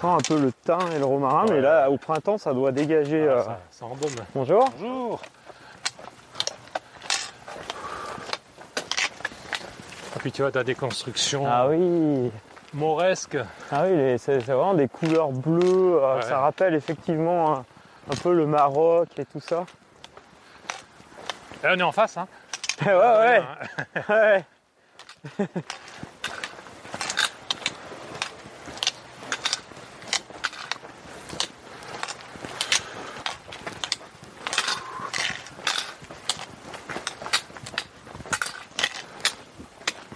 [0.00, 3.26] Sent un peu le thym et le romarin, mais là, au printemps, ça doit dégager.
[3.28, 4.10] Ah, euh, ça, ça embaume.
[4.34, 4.64] Bonjour.
[4.78, 5.20] Bonjour.
[10.16, 12.30] Et puis tu vois, tu as des constructions Ah oui.
[12.74, 13.38] mauresques.
[13.72, 15.98] Ah oui, les- c'est vraiment des couleurs bleues.
[16.02, 16.22] euh, Ouais.
[16.22, 17.64] Ça rappelle effectivement un,
[18.12, 19.64] un peu le Maroc et tout ça.
[21.64, 22.16] Et on est en face.
[22.16, 22.28] Hein.
[22.86, 24.44] ouais, ouais,
[25.38, 25.48] ouais.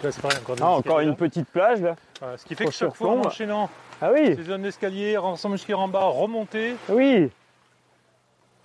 [0.03, 1.95] Là, c'est pareil, encore, Ah, encore une petite plage là.
[2.21, 5.17] Voilà, ce qui fait que chaque fois, en enchaînant Ah oui, ces zones d'escalier,
[5.49, 7.31] musculaire en bas, remonter, oui.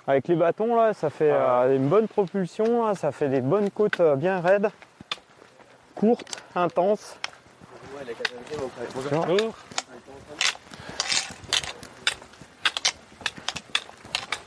[0.07, 1.63] Avec les bâtons là, ça fait Ah.
[1.63, 4.69] euh, une bonne propulsion, là, ça fait des bonnes côtes euh, bien raides,
[5.95, 7.17] courtes, intenses.
[9.11, 9.53] Bonjour.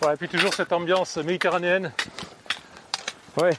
[0.03, 1.93] Ouais, et puis toujours cette ambiance méditerranéenne.
[3.36, 3.51] Ouais.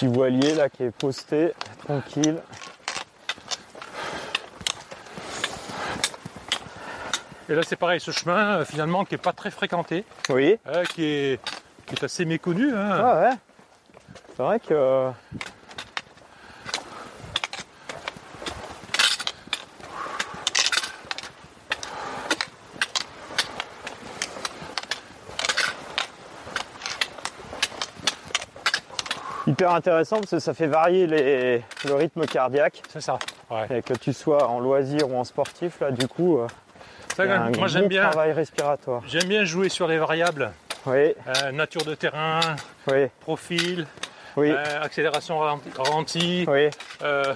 [0.00, 1.52] Petit voilier là qui est posté,
[1.84, 2.38] tranquille.
[7.50, 10.56] Et là, c'est pareil, ce chemin, euh, finalement, qui n'est pas très fréquenté, Oui.
[10.64, 11.40] hein, qui, est,
[11.84, 12.72] qui est assez méconnu.
[12.74, 12.88] hein.
[12.92, 13.36] Ah ouais.
[14.36, 15.10] C'est vrai que.
[29.60, 32.80] Hyper intéressant parce que ça fait varier les- le rythme cardiaque.
[32.88, 33.18] C'est ça.
[33.50, 33.66] Ouais.
[33.78, 36.46] Et que tu sois en loisir ou en sportif, là, du coup, euh,
[37.14, 39.02] Ça, y a un moi, j'aime bien, travail respiratoire.
[39.06, 40.52] j'aime bien jouer sur les variables.
[40.86, 41.12] Oui,
[41.44, 42.40] euh, nature de terrain,
[42.90, 43.86] oui, profil,
[44.38, 46.44] oui, euh, accélération ralenti, ralenti.
[46.48, 46.68] oui.
[47.02, 47.34] Euh,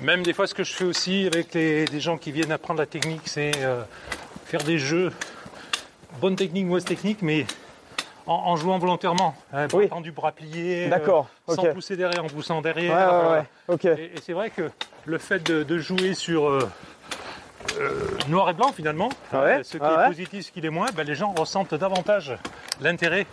[0.00, 2.80] même des fois, ce que je fais aussi avec les, des gens qui viennent apprendre
[2.80, 3.82] la technique, c'est euh,
[4.46, 5.12] faire des jeux,
[6.18, 7.44] bonne technique, mauvaise technique, mais
[8.26, 9.34] en, en jouant volontairement.
[9.52, 9.86] Hein, Oui.
[9.86, 11.22] bras tendu, bras pliés, euh,
[11.54, 13.44] sans pousser derrière, en poussant derrière.
[13.68, 13.94] ouais, ouais.
[13.98, 14.70] Et, et c'est vrai que
[15.04, 16.68] le fait de, de jouer sur euh,
[17.80, 20.70] euh, noir et blanc finalement, Ah euh, ce qui ah est positif, ce qui est
[20.70, 22.36] moins, ben, les gens ressentent davantage
[22.80, 23.26] l'intérêt.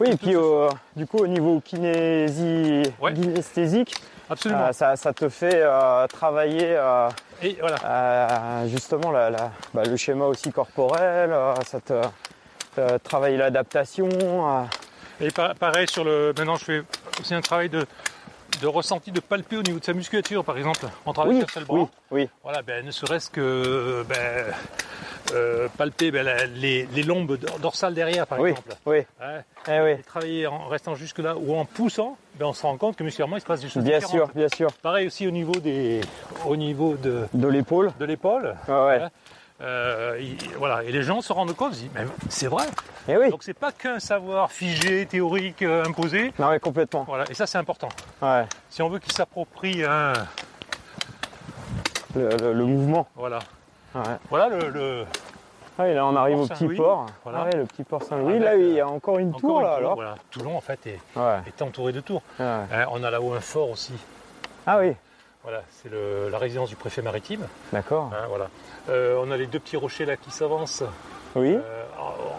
[0.00, 3.12] Oui, et puis au- du coup, au niveau kinésie, Ouais.
[3.14, 3.94] kinesthésique,
[4.28, 4.62] Absolument.
[4.66, 7.08] euh, ça, ça te fait euh, travailler euh,
[7.42, 7.76] et voilà.
[7.84, 11.94] euh, justement la- la- bah, le schéma aussi corporel, euh, ça te
[12.78, 14.08] euh, travaille l'adaptation.
[14.10, 14.62] euh.
[15.20, 16.32] Et pa- pareil sur le.
[16.36, 16.82] Maintenant, je fais
[17.20, 17.86] aussi un travail de,
[18.60, 21.60] de ressenti, de palper au niveau de sa musculature, par exemple, en travaillant Oui, sur
[21.60, 21.76] le bras.
[21.78, 24.52] oui, oui, Voilà, ben, ne serait-ce que ben,
[25.34, 28.74] euh, palper ben, la- les, les lombes dor- dorsales derrière, par oui, exemple.
[28.86, 29.40] oui, Ouais.
[29.68, 29.90] eh oui.
[29.92, 33.04] Et travailler en restant jusque là ou en poussant, ben, on se rend compte que
[33.04, 34.26] musculairement il se passe des choses Bien différentes.
[34.28, 34.72] sûr, bien sûr.
[34.74, 36.00] Pareil aussi au niveau des,
[36.46, 37.92] au niveau de, De l'épaule.
[37.98, 38.56] de l'épaule.
[38.68, 38.74] Ouais.
[38.74, 39.00] Ouais.
[39.60, 42.64] Euh, il- voilà, et les gens se rendent compte, ils se disent, mais c'est vrai.
[43.08, 43.30] Eh oui.
[43.30, 46.32] Donc c'est pas qu'un savoir figé, théorique, euh, imposé.
[46.38, 47.04] Non, mais complètement.
[47.06, 47.88] Voilà, et ça c'est important.
[48.20, 48.44] Ouais.
[48.68, 50.12] Si on veut qu'ils s'approprient un,
[52.16, 53.06] Le, le- le mouvement.
[53.16, 53.38] voilà,
[53.94, 54.02] Ouais.
[54.30, 55.04] voilà le, le-
[55.78, 57.06] Ah, et là, on arrive Port au petit port.
[57.24, 57.38] voilà.
[57.40, 58.38] Ah ouais, le petit port Saint-Louis.
[58.38, 59.94] Là, il y euh, a encore une encore tour, une là, tour, alors.
[59.96, 62.22] Voilà, Toulon en fait est, entouré de tours.
[62.38, 63.92] Hein, on a là-haut un fort aussi.
[64.66, 64.92] Ah oui.
[65.44, 67.46] Voilà, c'est la résidence du préfet maritime.
[67.72, 68.10] D'accord.
[68.14, 68.48] hein, voilà.
[68.88, 70.82] Euh, on a les deux petits rochers là qui s'avancent
[71.36, 71.54] Oui.
[71.54, 71.84] euh,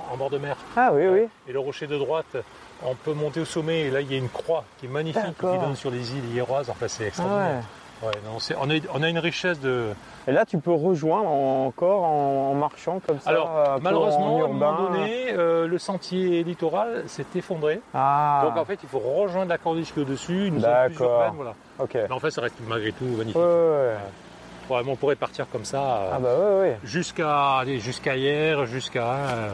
[0.09, 0.57] en, en bord de mer.
[0.75, 1.27] Ah oui, oui.
[1.47, 2.35] Et le rocher de droite,
[2.83, 3.81] on peut monter au sommet.
[3.81, 6.33] Et là, il y a une croix qui est magnifique, qui donne sur les îles
[6.33, 6.69] Hieroises.
[6.71, 7.55] Enfin, c'est Ah extraordinaire.
[7.57, 7.61] ouais.
[8.05, 9.87] Ouais, non, c'est- on, a, on a une richesse de.
[10.27, 13.29] Et là, tu peux rejoindre encore en, en marchant comme ça.
[13.29, 17.79] Alors, peu malheureusement, en à un moment donné, euh, le sentier littoral s'est effondré.
[17.93, 18.43] Ah.
[18.45, 21.11] Donc, en fait, il faut rejoindre la corniche qui est au-dessus, une zone plus D'accord.
[21.11, 21.33] urbaine.
[21.35, 21.53] Voilà.
[21.79, 21.91] ok.
[21.95, 23.35] Ouais, Mais en fait, ça reste malgré tout magnifique.
[23.35, 23.95] ouais, ouais.
[24.67, 26.77] Ouais, mais on pourrait partir comme ça euh, Ah bah ouais, ouais.
[26.83, 27.63] jusqu'à
[28.15, 29.03] hier, jusqu'à.
[29.13, 29.49] euh,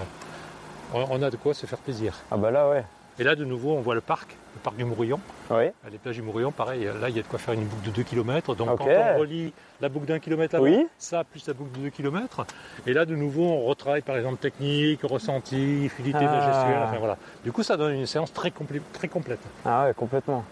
[0.94, 2.14] on, on a de quoi se faire plaisir.
[2.32, 2.86] Ah bah là, ouais.
[3.20, 5.20] Et là, de nouveau, on voit le parc, le parc du Mourillon.
[5.50, 5.66] Oui.
[5.86, 7.86] À les plages du Mourillon, pareil, là, il y a de quoi faire une boucle
[7.86, 8.54] de 2 km.
[8.56, 10.88] Donc, quand on relie la boucle d'un kilomètre là Oui.
[10.98, 12.46] ça plus la boucle de 2 km,
[12.86, 16.32] et là, de nouveau, on retravaille par exemple technique, ressenti, fluidité Ah.
[16.32, 16.82] majestuelle.
[16.84, 17.18] Enfin, voilà.
[17.44, 19.42] Du coup, ça donne une séance très, complé- très complète.
[19.66, 20.44] Ah ouais, complètement.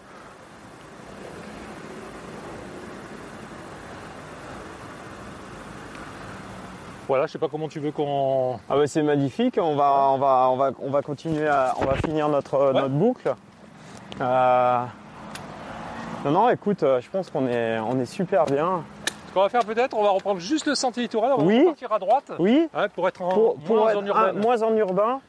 [7.08, 8.60] Voilà, je sais pas comment tu veux qu'on.
[8.68, 9.58] Ah bah c'est magnifique.
[9.60, 12.72] On va, on va, on va, on va continuer à, on va finir notre, Ouais.
[12.72, 13.34] notre boucle.
[14.20, 14.84] Euh,
[16.24, 18.82] Non, non, écoute, euh, je pense qu'on est, on est super bien.
[19.28, 21.64] Ce qu'on va faire peut-être, on va reprendre juste le sentier littoral, on va Oui.
[21.64, 22.68] partir à droite Oui.
[22.74, 24.32] hein, pour être en, Pour, pour moins être en un- urbain.
[24.34, 25.20] moins en urbain.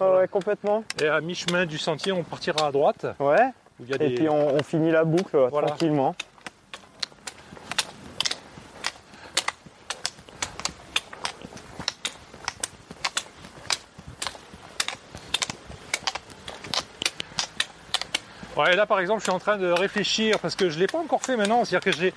[0.00, 0.84] Ouais, complètement.
[1.02, 3.04] Et à mi-chemin du sentier, on partira à droite.
[3.18, 3.48] Ouais.
[3.80, 4.14] Où il y a Et des...
[4.14, 5.68] puis on, on finit la boucle euh, Voilà.
[5.68, 6.14] tranquillement.
[18.58, 20.86] Ouais, là par exemple, je suis en train de réfléchir parce que je ne l'ai
[20.88, 21.64] pas encore fait maintenant.
[21.64, 22.12] C'est-à-dire que j'ai,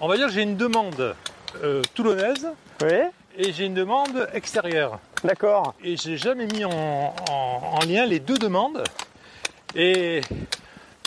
[0.00, 1.14] on va dire, j'ai une demande
[1.62, 2.48] euh, toulonnaise
[2.82, 2.88] Oui.
[3.36, 4.98] et j'ai une demande extérieure.
[5.22, 5.74] D'accord.
[5.84, 6.70] Et j'ai jamais mis en,
[7.30, 8.82] en- en lien les deux demandes.
[9.76, 10.22] Et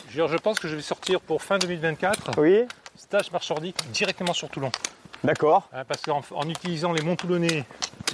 [0.10, 2.64] je, pense que je vais sortir pour fin 2024 Oui.
[2.96, 4.72] stage marche nordique directement sur Toulon.
[5.26, 5.68] D'accord.
[5.74, 7.66] Hein, parce qu'en en utilisant les monts toulonnais,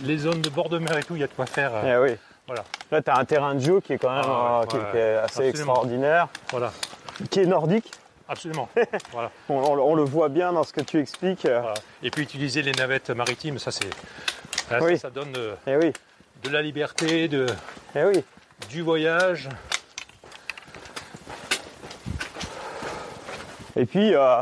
[0.03, 1.71] les zones de bord de mer et tout, il y a de quoi faire.
[1.75, 2.17] euh, Eh oui.
[2.49, 2.63] Voilà.
[2.91, 4.75] Là, tu as un terrain de jeu qui est quand même Ah ouais, euh, qui,
[4.77, 5.49] ouais, qui est assez absolument.
[5.51, 6.71] extraordinaire, Voilà,
[7.29, 7.91] qui est nordique.
[8.27, 8.67] absolument.
[9.11, 11.45] voilà, On, on- on le voit bien dans ce que tu expliques.
[11.45, 11.59] euh.
[11.61, 11.75] voilà.
[12.01, 13.89] Et puis utiliser les navettes maritimes, ça c'est.
[14.81, 14.93] Oui.
[14.97, 15.93] ça, ça donne de, Eh oui.
[16.43, 17.45] de la liberté, de,
[17.95, 18.23] Eh oui.
[18.69, 19.47] du voyage.
[23.75, 24.41] Et puis, euh,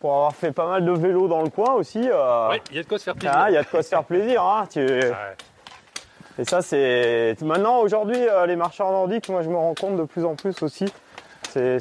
[0.00, 2.78] pour avoir fait pas mal de vélo dans le coin aussi, euh, Oui, il y
[2.78, 3.36] a de quoi se faire plaisir.
[3.36, 4.42] ah, il y a de quoi se faire plaisir.
[4.42, 4.66] hein.
[4.70, 5.12] Tu- Ouais.
[6.38, 7.36] Et ça, c'est.
[7.42, 10.62] Maintenant, aujourd'hui, euh, les marcheurs nordiques, moi, je me rends compte de plus en plus
[10.62, 10.86] aussi.
[11.50, 11.78] C'est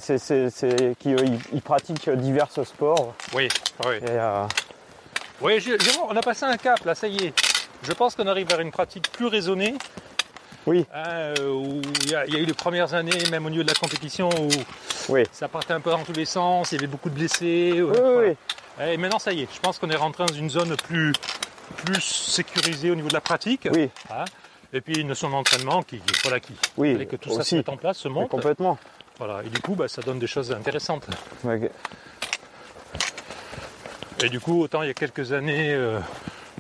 [1.00, 3.14] qu'ils ils- ils pratiquent divers sports.
[3.34, 3.48] Oui,
[3.86, 3.96] oui.
[4.02, 4.44] Et, euh,
[5.42, 5.64] Oui,
[6.10, 7.34] on a passé un cap là, ça y est.
[7.84, 9.76] Je pense qu'on arrive vers une pratique plus raisonnée.
[10.68, 10.86] Oui.
[10.94, 11.04] hein,
[11.40, 13.64] euh, où il y, a il y a eu les premières années, même au niveau
[13.64, 14.50] de la compétition, où
[15.10, 15.24] oui.
[15.32, 17.72] ça partait un peu dans tous les sens, il y avait beaucoup de blessés.
[17.78, 18.28] euh, Oui, oui, voilà.
[18.30, 18.94] oui.
[18.94, 21.14] Et maintenant, ça y est, je pense qu'on est rentré dans une zone plus,
[21.86, 23.68] plus sécurisée au niveau de la pratique.
[23.74, 24.26] Oui, hein.
[24.74, 26.94] Et puis une notion d'entraînement qui, qui- voilà, qui oui.
[26.94, 28.30] fallait que tout ça se mette en place, se Mais monte.
[28.30, 28.78] complètement.
[29.20, 29.44] Voilà.
[29.46, 31.06] Et du coup, bah, ça donne des choses intéressantes.
[34.24, 36.00] Et du coup, autant il y a quelques années, euh,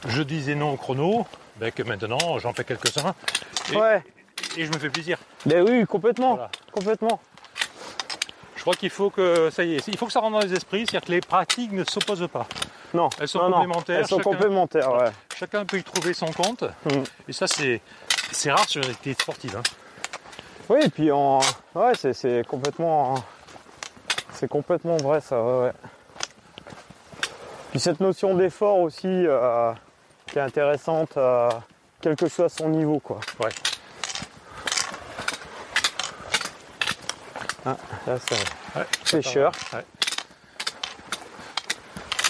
[0.07, 1.25] je disais non au chrono,
[1.57, 3.13] ben, que maintenant j'en fais quelques-uns.
[3.71, 4.03] Et, Ouais.
[4.57, 5.17] et je me fais plaisir.
[5.45, 6.31] Ben oui, complètement.
[6.35, 6.51] Voilà.
[6.71, 7.21] Complètement.
[8.55, 10.53] Je crois qu'il faut que ça y est, il faut que ça rentre dans les
[10.53, 12.47] esprits, c'est-à-dire que les pratiques ne s'opposent pas.
[12.93, 13.09] Non.
[13.19, 13.55] Elles sont non, non.
[13.57, 15.11] complémentaires, Elles sont chacun- complémentaires, ouais.
[15.37, 16.63] Chacun peut y trouver son compte.
[16.85, 17.03] Mm.
[17.27, 17.81] Et ça, c'est
[18.31, 19.55] c'est rare sur une activité sportive.
[19.57, 19.63] hein.
[20.69, 21.39] Oui, et puis en...
[21.75, 23.15] ouais, c'est, c'est complètement,
[24.33, 25.41] c'est complètement vrai ça.
[25.41, 25.71] Ouais, ouais.
[27.71, 29.73] Puis cette notion d'effort aussi, euh,
[30.27, 31.49] qui est intéressante, euh,
[32.01, 33.19] quel que soit son niveau, quoi.
[33.39, 33.49] Ouais.
[37.65, 37.77] Ah,
[38.07, 39.51] là, c'est Ouais, pêcheur.
[39.73, 39.83] Ouais.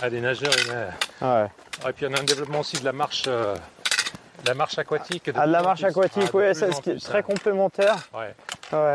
[0.01, 0.85] Ah, des nageurs, il y en a.
[1.21, 1.49] Ah Ouais.
[1.83, 4.47] Ah, et puis il y en a un développement aussi de la marche, euh, de
[4.47, 5.29] la marche aquatique.
[5.35, 5.89] Ah, de la marche plus.
[5.89, 7.21] aquatique, Ah, oui, en ce qui est très hein.
[7.21, 7.95] complémentaire.
[8.13, 8.33] Ouais.
[8.73, 8.93] Ouais.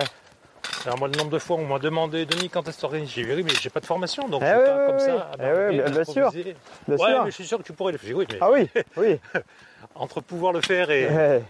[0.85, 3.07] Alors moi, le nombre de fois où on m'a demandé, Denis, quand est-ce que tu
[3.07, 5.03] J'ai dit, oui, mais j'ai pas de formation, donc Eh oui, pas oui, comme oui.
[5.05, 5.31] ça.
[5.39, 6.31] Eh oui, bien- bien sûr.
[6.31, 6.45] Bien
[6.89, 7.25] ouais, sûr.
[7.25, 8.17] mais je suis sûr que tu pourrais le faire.
[8.17, 9.21] Oui, mais Ah oui, oui.
[9.95, 11.43] entre pouvoir le faire et.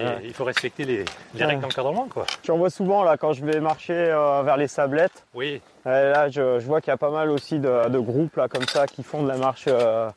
[0.00, 2.24] Et il faut respecter les, les règles d'encadrement, quoi.
[2.44, 5.24] J'en vois souvent là quand je vais marcher euh, vers les sablettes.
[5.34, 8.36] Oui, Et là, je, je vois qu'il y a pas mal aussi de, de groupes
[8.36, 10.08] là comme ça qui font de la marche euh,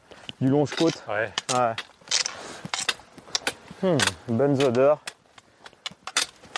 [0.41, 1.03] du longe-côte.
[1.09, 1.29] ouais.
[1.53, 1.73] Ouais.
[3.83, 3.97] Hmm,
[4.29, 4.99] bonnes odeurs.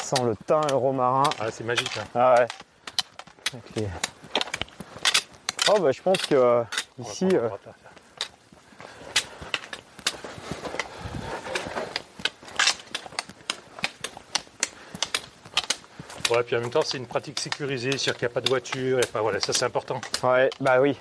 [0.02, 1.24] Sans le thym et le romarin.
[1.40, 1.98] Ah, c'est magique.
[1.98, 2.04] hein.
[2.16, 2.48] Ah ouais.
[3.54, 3.88] Avec les-
[5.70, 6.64] Oh bah je pense que euh,
[7.00, 7.74] On va ici, prendre la euh, droite, là.
[16.38, 18.50] Ouais, puis en même temps, c'est une pratique sécurisée, c'est-à-dire qu'il n'y a pas de
[18.50, 20.00] voiture, et enfin, voilà, ça c'est important.
[20.22, 20.96] Ouais, bah oui.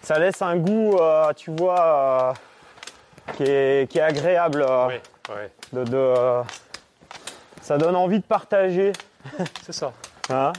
[0.00, 2.34] Ça laisse un goût, euh, tu vois,
[3.28, 4.64] euh, qui, est, qui est agréable.
[4.68, 6.42] euh, Ouais, ouais, de, de, euh,
[7.62, 8.92] ça donne envie de partager.
[9.66, 9.92] c'est ça.
[10.30, 10.52] hein?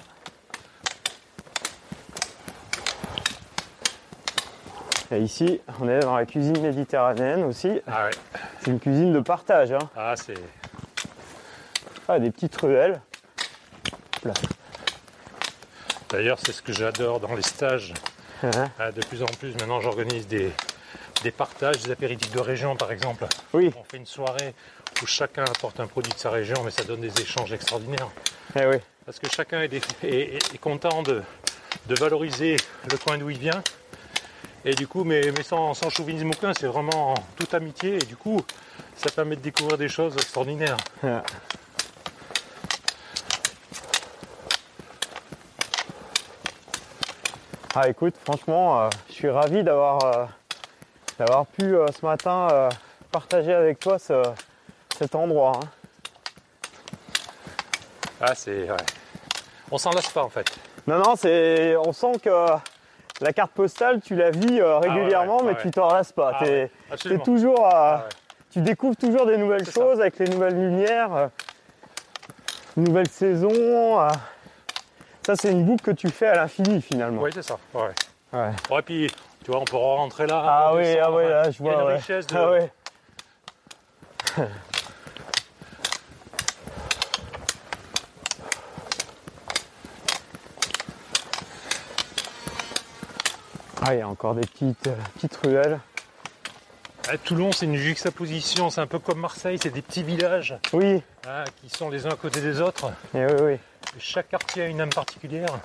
[5.12, 7.80] Et ici, on est dans la cuisine méditerranéenne aussi.
[7.88, 8.12] Ah ouais,
[8.62, 9.72] C'est une cuisine de partage.
[9.72, 9.80] Hein.
[9.96, 10.34] ah c'est.
[12.10, 13.00] Ah, des petites ruelles.
[16.10, 17.94] D'ailleurs, c'est ce que j'adore dans les stages.
[18.44, 18.70] Hein.
[18.80, 20.52] Ah, de plus en plus, maintenant, j'organise des,
[21.24, 23.26] des partages, des apéritifs de région, par exemple.
[23.54, 24.54] Oui, On fait une soirée
[25.02, 28.10] où chacun apporte un produit de sa région, mais ça donne des échanges extraordinaires.
[28.60, 28.76] eh oui.
[29.06, 31.22] Parce que chacun est, des- est- est- est content de,
[31.88, 32.56] de valoriser
[32.92, 33.62] le coin d'où il vient.
[34.66, 37.96] Et du coup, mais, mais sans, sans chauvinisme aucun, c'est vraiment en toute amitié.
[37.96, 38.42] Et du coup,
[38.96, 40.78] ça permet de découvrir des choses extraordinaires.
[41.04, 41.22] Ah.
[47.76, 50.26] Ah écoute, franchement, euh, je suis ravi d'avoir euh,
[51.18, 52.70] d'avoir pu euh, ce matin
[53.12, 54.24] partager avec toi ce-
[54.98, 55.54] cet endroit.
[55.56, 55.68] hein.
[58.22, 58.70] Ah, c'est.
[58.70, 58.78] Ouais.
[59.72, 60.46] On s'en lasse pas en fait.
[60.86, 62.30] Non, non, c'est, on sent que
[63.22, 66.38] la carte postale, tu la vis euh, régulièrement, ouais, mais tu t'en lasses pas.
[66.40, 66.70] Ah T'es-
[67.24, 68.06] toujours, Ah
[68.52, 69.82] tu découvres toujours des nouvelles C'est ça.
[69.82, 71.30] choses avec les nouvelles lumières,
[72.78, 74.00] nouvelles saisons.
[75.26, 77.22] Ça, c'est une boucle que tu fais à l'infini finalement.
[77.22, 77.58] Oui, c'est ça.
[77.74, 77.90] Ouais.
[78.34, 78.50] Ouais.
[78.70, 79.08] Ouais, puis,
[79.44, 80.44] tu vois, on peut rentrer là.
[80.46, 81.30] Ah oui, ah oui, ouais.
[81.30, 81.82] là, je Il y a vois.
[81.82, 81.96] une ouais.
[81.96, 82.36] richesse de.
[82.38, 82.72] Ah ouais.
[93.82, 95.80] Ah, il y a encore des petites, euh, petites ruelles.
[97.10, 98.70] À Toulon, c'est une juxtaposition.
[98.70, 102.12] C'est un peu comme Marseille, c'est des petits villages Oui, hein, qui sont les uns
[102.12, 102.92] à côté des autres.
[103.14, 103.58] eh oui, oui.
[104.00, 105.60] Chaque quartier a une âme particulière.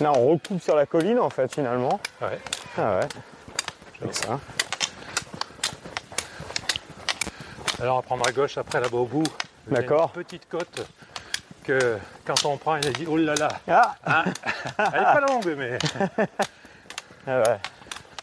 [0.00, 2.00] Là, on recoupe sur la colline en fait, finalement.
[2.20, 2.38] Ouais.
[2.76, 3.08] Ah ouais.
[4.12, 4.40] C'est ça.
[7.80, 9.24] Alors, à prendre à gauche, après, là-bas au bout.
[9.68, 10.10] D'accord.
[10.10, 10.86] Petite côte
[11.64, 13.94] que, quand on prend, il a dit Oh là là Ah,
[14.78, 15.78] Elle est pas longue, mais.
[17.26, 17.58] ah ouais.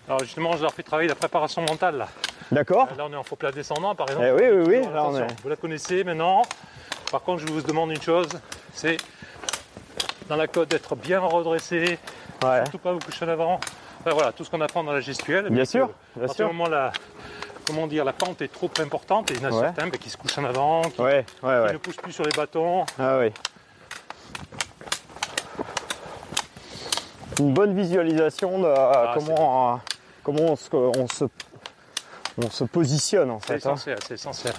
[0.08, 2.08] Alors, justement, je leur fais travailler la préparation mentale, là.
[2.52, 2.88] D'accord.
[2.98, 4.28] Là, on est en faux plat descendant, par exemple.
[4.30, 4.94] Eh oui, oui, oui.
[4.94, 5.28] Là, on est.
[5.42, 6.42] Vous la connaissez maintenant.
[7.12, 8.28] Par contre, je vous demande une chose
[8.74, 8.98] c'est
[10.30, 12.00] dans la côte d'être bien redressé,
[12.44, 12.62] Ouais.
[12.64, 13.60] surtout pas vous coucher en avant.
[14.00, 15.50] Enfin, voilà, tout ce qu'on apprend dans la gestuelle.
[15.50, 16.48] Bien sûr, bien à sûr.
[16.48, 16.92] du moment la,
[17.66, 19.72] comment dire, la pente est trop importante et il y en a Ouais.
[19.76, 22.86] certains qui se couchent en avant, qui, Ouais, ne poussent plus sur les bâtons.
[22.98, 23.32] Ah oui.
[27.40, 29.78] Une bonne visualisation de euh, Ah, comment, euh,
[30.24, 31.26] comment on, se, on, se,
[32.38, 33.54] on se positionne en C'est fait.
[33.54, 33.58] hein.
[33.74, 34.54] essentiel, c'est essentiel.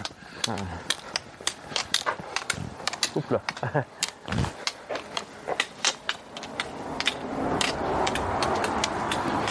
[3.15, 3.41] Oups là.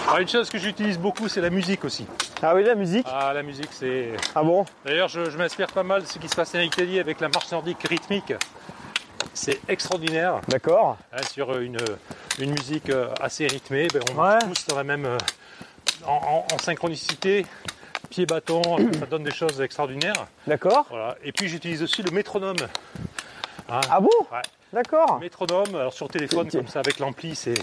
[0.07, 2.05] Alors, une chose que j'utilise beaucoup, c'est la musique aussi.
[2.41, 3.07] Ah oui, la musique?
[3.09, 4.09] Ah, la musique, c'est.
[4.35, 4.65] Ah bon?
[4.83, 7.29] D'ailleurs, je, je m'inspire pas mal de ce qui se passe en Italie avec la
[7.29, 8.33] marche nordique rythmique.
[9.33, 10.41] C'est extraordinaire.
[10.49, 10.97] D'accord.
[11.13, 11.77] hein, sur une,
[12.39, 14.39] une musique euh, assez rythmée, ben, on Ouais.
[14.39, 15.07] tous dans la même.
[16.05, 17.45] En, en- en synchronicité,
[18.09, 18.61] pied-bâton,
[18.99, 20.27] ça donne des choses extraordinaires.
[20.47, 20.85] D'accord.
[20.89, 21.15] Voilà.
[21.23, 22.57] Et puis j'utilise aussi le métronome.
[23.69, 24.41] Hein, Ah bon Ouais.
[24.73, 25.19] D'accord.
[25.19, 27.55] Métronome, alors sur téléphone comme ça avec l'ampli c'est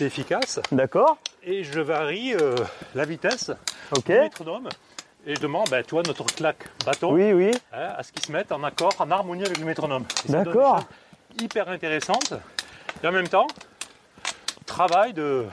[0.00, 0.60] efficace.
[0.70, 1.16] D'accord.
[1.42, 2.54] Et je varie euh,
[2.94, 3.50] la vitesse
[3.96, 4.06] Ok.
[4.06, 4.68] du métronome.
[5.26, 7.50] Et je demande, ben, toi, notre claque bâton, Oui, oui.
[7.72, 10.04] hein, à ce qu'ils se mettent en accord, en harmonie avec le métronome.
[10.28, 10.84] D'accord.
[11.40, 12.34] Hyper intéressante.
[13.02, 13.46] Et en même temps,
[14.66, 15.46] travail de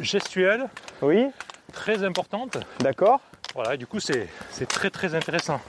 [0.00, 0.68] gestuelle
[1.02, 1.28] Oui.
[1.72, 2.58] très importante.
[2.80, 3.20] D'accord.
[3.54, 4.28] Voilà, et du coup, c'est
[4.68, 5.60] très très intéressant.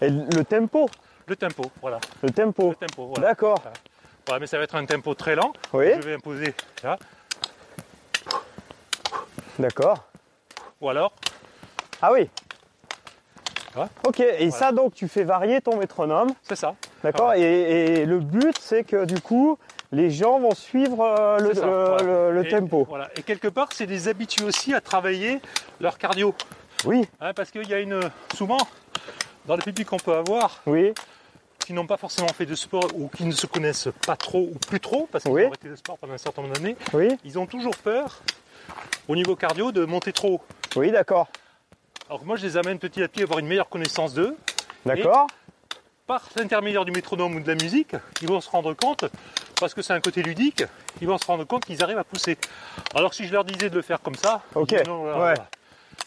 [0.00, 0.88] Et le tempo.
[1.26, 1.98] Le tempo, voilà.
[2.22, 2.70] Le tempo.
[2.70, 3.28] Le tempo, voilà.
[3.28, 3.62] D'accord.
[4.26, 5.52] Voilà, mais ça va être un tempo très lent.
[5.72, 5.86] Oui.
[5.96, 6.98] Je vais imposer là.
[9.58, 10.04] D'accord.
[10.80, 11.12] Ou alors,
[12.00, 12.28] Ah oui.
[14.04, 14.20] Ok.
[14.20, 14.50] Et Voilà.
[14.50, 16.30] ça donc tu fais varier ton métronome.
[16.42, 16.74] c'est ça.
[17.02, 17.34] D'accord.
[17.34, 17.42] Et,
[18.02, 19.58] et le but, c'est que du coup,
[19.92, 22.02] les gens vont suivre euh, le, C'est ça, le- voilà.
[22.02, 22.84] le- le Et- tempo.
[22.88, 23.08] Voilà.
[23.16, 25.40] Et quelque part, c'est des habitués aussi à travailler
[25.80, 26.34] leur cardio.
[26.84, 28.00] Oui, Hein, parce qu'il y a une.
[28.34, 28.58] Souvent,
[29.46, 30.92] dans le public qu'on peut avoir, oui,
[31.58, 34.58] qui n'ont pas forcément fait de sport ou qui ne se connaissent pas trop ou
[34.68, 35.42] plus trop, parce qu'ils Oui.
[35.44, 38.22] ont arrêté le sport pendant un certain nombre d'années, oui, ils ont toujours peur,
[39.08, 40.40] au niveau cardio, de monter trop haut.
[40.76, 41.26] oui, d'accord.
[42.08, 44.36] Alors moi, je les amène petit à petit à avoir une meilleure connaissance d'eux.
[44.86, 45.26] D'accord.
[46.06, 49.04] Par l'intermédiaire du métronome ou de la musique, ils vont se rendre compte
[49.60, 50.64] parce que c'est un côté ludique,
[51.00, 52.38] ils vont se rendre compte qu'ils arrivent à pousser.
[52.94, 54.82] Alors si je leur disais de le faire comme ça, Ok, ouais.
[54.86, 55.34] voilà.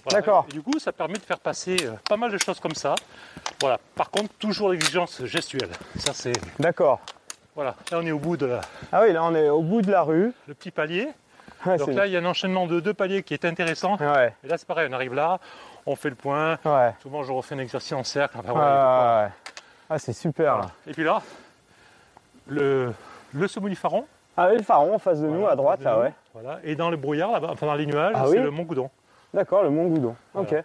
[0.10, 0.46] D'accord.
[0.46, 2.96] Du coup, ça permet de faire passer euh, pas mal de choses comme ça.
[3.60, 3.78] Voilà.
[3.96, 5.70] Par contre, toujours l'exigence gestuelle.
[5.98, 6.34] Ça, c'est.
[6.60, 7.00] D'accord.
[7.54, 7.76] Voilà.
[7.92, 9.92] Là, on est au bout de la- Ah oui, là on est au bout de
[9.92, 10.32] la rue.
[10.48, 11.10] le petit palier.
[11.66, 13.98] Ouais, Donc là, il y a un enchaînement de deux paliers qui est intéressant.
[13.98, 15.40] ouais, Et là, c'est pareil, on arrive là,
[15.86, 16.58] on fait le point.
[16.66, 16.94] ouais.
[17.04, 18.38] Souvent, je refais un exercice en cercle.
[18.40, 19.30] Enfin.
[19.90, 20.56] Ah, c'est super.
[20.56, 20.72] voilà.
[20.88, 21.22] Et puis là,
[22.48, 22.94] le,
[23.34, 24.06] le saumon du Faron.
[24.38, 26.02] Ah oui, le pharaon en face de nous, à droite, là, nous.
[26.04, 26.14] ouais.
[26.34, 26.60] Voilà.
[26.64, 28.90] Et dans le brouillard, là-bas, enfin dans les nuages, Ah c'est oui le Mont Goudon.
[29.34, 30.16] D'accord, le Mont Goudon.
[30.34, 30.50] Voilà.
[30.60, 30.64] Ok.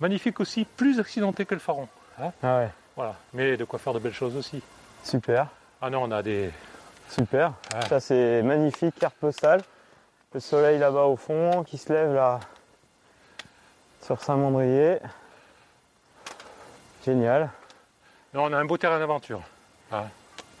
[0.00, 1.88] Magnifique aussi, plus accidenté que le Faron.
[2.20, 2.30] hein.
[2.42, 3.14] Ah ouais, Voilà.
[3.34, 4.62] Mais de quoi faire de belles choses aussi.
[5.02, 5.48] super,
[5.82, 6.50] Ah non, on a des.
[7.08, 7.52] super.
[7.74, 7.86] Ouais.
[7.88, 9.60] Ça, c'est magnifique, carte postale.
[10.32, 12.38] Le soleil là-bas au fond qui se lève là
[14.02, 14.98] sur Saint-Mandrier.
[17.04, 17.50] Génial.
[18.32, 19.40] Non, on a un beau terrain d'aventure.
[19.90, 20.04] Ah,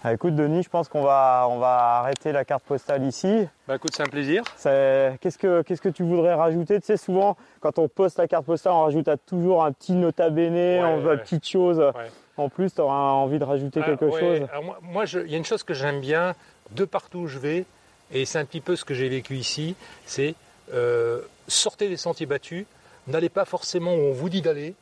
[0.06, 3.46] écoute, Denis, je pense qu'on va, on va arrêter la carte postale ici.
[3.68, 4.42] Bah écoute, c'est un plaisir.
[4.62, 6.80] Qu'est-ce que qu'est-ce que tu voudrais rajouter?
[6.80, 9.92] Tu sais, souvent, quand on poste la carte postale, on rajoute à toujours un petit
[9.92, 11.14] nota bene, on veut ouais.
[11.14, 11.78] une petite chose.
[11.78, 12.10] Ouais.
[12.38, 14.20] En plus, tu auras envie de rajouter Ah, quelque ouais.
[14.20, 14.48] chose.
[14.50, 16.34] Alors moi, moi, je- il y a une chose que j'aime bien
[16.70, 17.64] de partout où je vais,
[18.12, 19.76] et c'est un petit peu ce que j'ai vécu ici,
[20.06, 20.34] c'est
[20.72, 22.64] euh, sortez des sentiers battus,
[23.08, 24.74] n'allez pas forcément où on vous dit d'aller,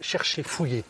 [0.00, 0.84] cherchez, fouillez.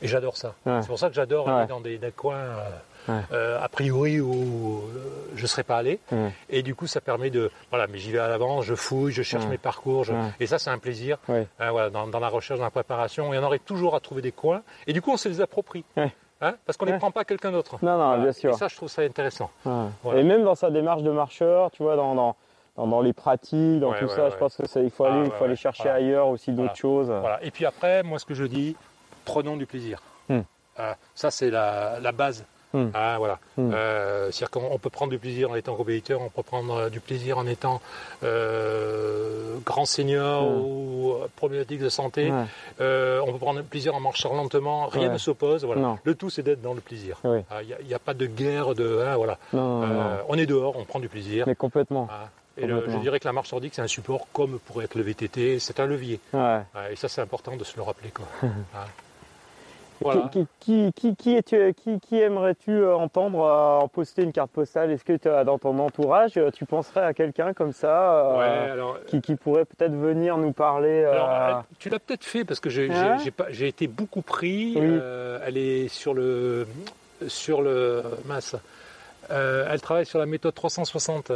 [0.00, 0.54] Et j'adore ça.
[0.64, 0.80] Ouais.
[0.80, 1.52] C'est pour ça que j'adore Ouais.
[1.52, 2.70] aller dans des, des coins euh,
[3.08, 3.20] Ouais.
[3.32, 5.98] euh, a priori où euh, je ne serais pas allé.
[6.12, 6.30] Ouais.
[6.50, 7.50] Et du coup, ça permet de.
[7.70, 9.50] Voilà, mais j'y vais à l'avance, je fouille, je cherche Ouais.
[9.50, 10.04] mes parcours.
[10.04, 10.18] je- Ouais.
[10.40, 11.18] Et ça, c'est un plaisir.
[11.28, 14.00] Hein, voilà, dans, dans la recherche, dans la préparation, il y en aurait toujours à
[14.00, 14.62] trouver des coins.
[14.86, 15.84] Et du coup, on se les approprie.
[15.96, 16.12] Ouais.
[16.40, 16.96] Hein, parce qu'on ne Ouais.
[16.96, 17.78] les prend pas à quelqu'un d'autre.
[17.82, 18.22] Non, non, Voilà.
[18.22, 18.50] bien sûr.
[18.50, 19.50] Et ça, je trouve ça intéressant.
[19.64, 20.20] Voilà.
[20.20, 22.36] Et même dans sa démarche de marcheur, tu vois, dans, dans,
[22.76, 24.30] dans, les pratiques, dans Ouais, tout ouais, ça, ouais.
[24.30, 25.96] je pense que ça, il faut Ah, aller, il faut aller chercher Voilà.
[25.98, 26.74] ailleurs aussi d'autres Voilà.
[26.76, 27.06] choses.
[27.08, 27.42] Voilà.
[27.42, 28.76] Et puis après, moi, ce que je dis,
[29.24, 30.00] prenons du plaisir.
[30.28, 30.40] Hmm.
[30.78, 32.44] Euh, ça, c'est la, la base.
[32.74, 32.88] Hmm.
[32.94, 33.38] Ah, voilà.
[33.56, 33.70] Hmm.
[33.72, 36.88] Euh, C'est-à-dire qu'on on peut prendre du plaisir en étant compétiteur, on peut prendre euh,
[36.90, 37.80] du plaisir en étant
[38.24, 40.60] euh, grand senior Hmm.
[40.60, 42.30] ou euh, problématique de santé.
[42.30, 42.44] Ouais.
[42.80, 44.86] Euh, on peut prendre du plaisir en marchant lentement.
[44.86, 45.12] Rien Ouais.
[45.14, 45.64] ne s'oppose.
[45.64, 45.80] Voilà.
[45.80, 45.98] Non.
[46.04, 47.18] Le tout, c'est d'être dans le plaisir.
[47.24, 47.40] Oui.
[47.80, 48.74] Il n'y a, pas de guerre.
[48.74, 49.38] De, hein, voilà.
[49.52, 51.44] Non, non, non, Euh, on est dehors, on prend du plaisir.
[51.46, 52.06] Mais complètement.
[52.10, 52.28] Ah.
[52.60, 55.02] Et le- je dirais que la marche nordique, c'est un support comme pourrait être le
[55.02, 56.18] VTT, c'est un levier.
[56.32, 56.60] Ouais.
[56.74, 58.10] Ah, et ça, c'est important de se le rappeler.
[58.10, 58.26] Quoi.
[60.00, 60.04] Ah.
[60.04, 60.28] Voilà.
[60.32, 64.50] Qui, qui, qui, qui, es-tu- qui, qui aimerais-tu euh, entendre euh, en poster une carte
[64.50, 64.90] postale?
[64.92, 68.72] Est-ce que tu as dans ton entourage, euh, tu penserais à quelqu'un comme ça euh,
[68.72, 72.70] alors, qui, qui pourrait peut-être venir nous parler alors, tu l'as peut-être fait parce que
[72.70, 73.16] j'ai Ah.
[73.18, 74.74] j'ai- j'ai pas- j'ai été beaucoup pris.
[74.76, 75.00] Oui.
[75.46, 76.66] Elle est sur le.
[77.26, 78.02] Sur le.
[78.26, 78.54] Mince.
[79.30, 81.32] Elle travaille sur la méthode 360.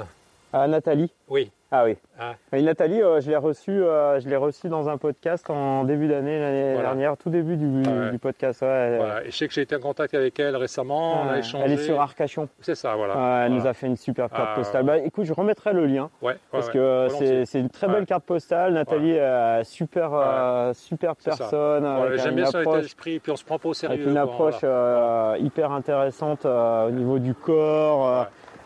[0.53, 1.11] à Nathalie?
[1.29, 1.51] Oui.
[1.75, 1.97] Ah oui.
[2.21, 2.35] Ah.
[2.53, 6.07] Oui, Nathalie, euh, je l'ai reçue, euh, je l'ai reçue dans un podcast en début
[6.07, 6.91] d'année l'année Voilà.
[6.91, 8.11] dernière, tout début du, Ouais.
[8.11, 8.61] du podcast.
[8.61, 9.25] ouais, elle- Voilà.
[9.25, 11.23] Et je sais que j'ai été en contact avec elle récemment.
[11.23, 11.39] on a ouais.
[11.39, 11.65] échangé.
[11.65, 12.49] Elle est sur Arcachon.
[12.61, 13.47] C'est ça, voilà.
[13.47, 14.85] Elle nous a fait une super carte Ah, postale.
[14.85, 18.05] Bah, écoute, je remettrai le lien Ouais, ouais, parce que euh, c'est une très belle
[18.05, 18.75] carte postale.
[18.75, 21.89] Nathalie, euh, super, euh, super personne
[22.23, 23.95] J'aime bien son état d'esprit, puis on se prend pas au sérieux.
[23.97, 28.25] avec une approche euh, hyper intéressante euh, au niveau du corps, euh.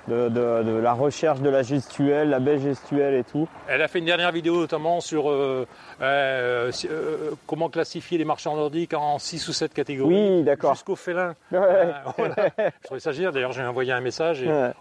[0.08, 3.48] De, de- de la recherche de la gestuelle, la baie gestuelle et tout.
[3.68, 5.66] Elle a fait une dernière vidéo notamment sur euh,
[6.00, 10.14] euh, euh, comment classifier les marchands nordiques en 6 ou 7 catégories.
[10.38, 10.74] Oui, d'accord.
[10.74, 11.34] Jusqu'au félin.
[11.52, 11.58] Ouais.
[11.60, 12.34] Euh, voilà.
[12.58, 13.32] Je trouvais ça génial.
[13.32, 14.42] D'ailleurs, j'ai envoyé un message.
[14.42, 14.72] Ouais.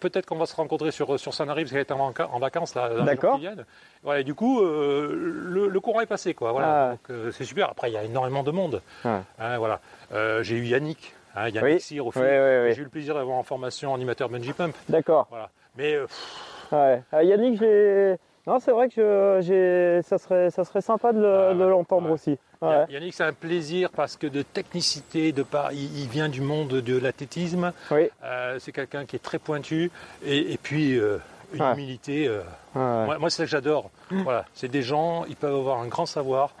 [0.00, 2.74] Peut-être qu'on va se rencontrer sur, sur Sanary parce qu'elle est en, vaca- en vacances
[2.74, 3.38] là, D'accord.
[4.02, 6.34] Voilà, et du coup, le, le courant est passé.
[6.34, 6.96] Quoi, voilà.
[7.08, 7.12] Ah.
[7.32, 7.68] C'est super.
[7.70, 8.82] Après, il y a énormément de monde.
[9.04, 9.20] Ouais.
[9.38, 9.80] Hein, voilà.
[10.42, 11.14] J'ai eu Yannick.
[11.34, 11.80] Hein, Yannick Oui.
[11.80, 12.22] Cyr au fil.
[12.22, 14.74] J'ai eu le plaisir d'avoir en formation animateur bungee pump.
[14.88, 15.26] D'accord.
[15.30, 15.48] Voilà.
[15.76, 16.06] Mais euh,
[16.70, 17.02] Ouais.
[17.12, 18.16] Ah, Yannick, j'ai.
[18.46, 22.06] Non, c'est vrai que j'ai, ça serait, ça serait sympa de, le- Ah, de l'entendre
[22.08, 22.12] ouais.
[22.14, 22.38] aussi.
[22.60, 22.86] Ouais.
[22.88, 26.98] Yannick, c'est un plaisir parce que de technicité, de par, il, vient du monde de
[26.98, 27.72] l'athlétisme.
[27.92, 28.08] Oui.
[28.24, 29.90] Euh, c'est quelqu'un qui est très pointu
[30.24, 31.18] et, et puis euh,
[31.54, 31.72] une Ouais.
[31.74, 32.26] humilité.
[32.26, 32.40] euh,
[32.74, 33.18] Ouais.
[33.18, 33.90] Moi, c'est ça que j'adore.
[34.10, 36.54] Voilà, c'est des gens, ils peuvent avoir un grand savoir,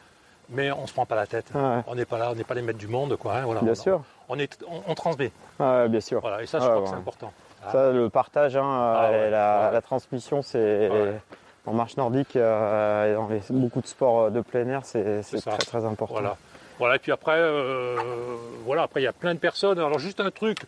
[0.50, 1.46] mais on se prend pas la tête.
[1.54, 3.36] On n'est pas là, on n'est pas les maîtres du monde, quoi.
[3.38, 3.62] hein, voilà.
[3.62, 4.02] Bien on, sûr.
[4.34, 5.30] On, est, on, on transmet.
[5.58, 6.20] Bien sûr.
[6.20, 6.84] Voilà, et ça, je Ouais, crois ouais.
[6.84, 7.32] que c'est important.
[7.64, 7.70] Ah.
[7.72, 9.72] Ça, le partage, hein, Ah euh, ouais, la, ouais.
[9.74, 10.90] la transmission, c'est
[11.66, 15.50] en marche nordique euh, et dans les- beaucoup de sports de plein air, c'est, ça.
[15.52, 16.14] très très important.
[16.14, 16.36] Voilà.
[16.78, 17.96] Voilà, et puis après, euh,
[18.64, 19.78] voilà, après il y a plein de personnes.
[19.78, 20.58] Alors juste un truc,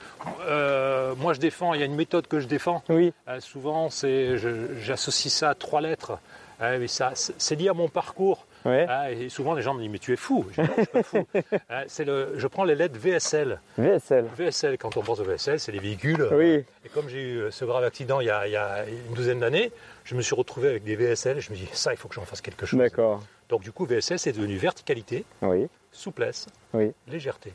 [0.47, 2.83] euh, moi je défends, il y a une méthode que je défends.
[2.89, 4.37] Oui, Euh, souvent, c'est,
[4.81, 6.19] j'associe ça à trois lettres.
[6.61, 8.47] Mais ça, c'est c'est lié à mon parcours.
[8.65, 8.87] Ouais.
[8.89, 10.47] Hein, et souvent, les gens me disent Mais tu es fou.
[10.53, 11.27] Je, dis, Non, je suis pas fou.
[11.87, 13.61] C'est le, je prends les lettres VSL.
[13.79, 14.27] VSL.
[14.37, 16.27] VSL, quand on pense au VSL, c'est les véhicules.
[16.33, 19.15] Oui, Et comme j'ai eu ce grave accident il y a, il y a une
[19.15, 19.71] douzaine d'années,
[20.05, 21.41] je me suis retrouvé avec des VSL.
[21.41, 22.79] Je me dis Ça, il faut que j'en fasse quelque chose.
[22.79, 23.23] d'accord.
[23.49, 27.53] Donc, du coup, VSL, c'est devenu verticalité, Oui, souplesse, oui, légèreté.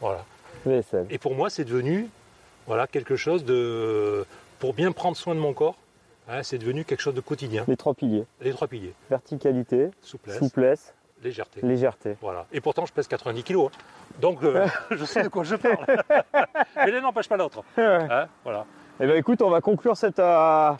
[0.00, 0.24] Voilà.
[0.66, 1.06] VSL.
[1.10, 2.08] Et pour moi, c'est devenu
[2.66, 4.24] Voilà, quelque chose de.
[4.58, 5.76] Pour bien prendre soin de mon corps,
[6.32, 7.64] hein, c'est devenu quelque chose de quotidien.
[7.68, 8.24] Les trois piliers.
[8.40, 11.60] Les trois piliers Verticalité, souplesse, souplesse, légèreté.
[11.62, 12.16] légèreté.
[12.20, 12.46] Voilà.
[12.52, 13.68] Et pourtant, je pèse 90 kg.
[14.20, 15.84] Donc, euh, je sais de quoi je parle.
[16.76, 17.62] Mais l'un n'empêche pas l'autre.
[17.76, 18.66] Hein, voilà.
[19.00, 20.18] Eh bien écoute, on va conclure cette...
[20.18, 20.72] euh,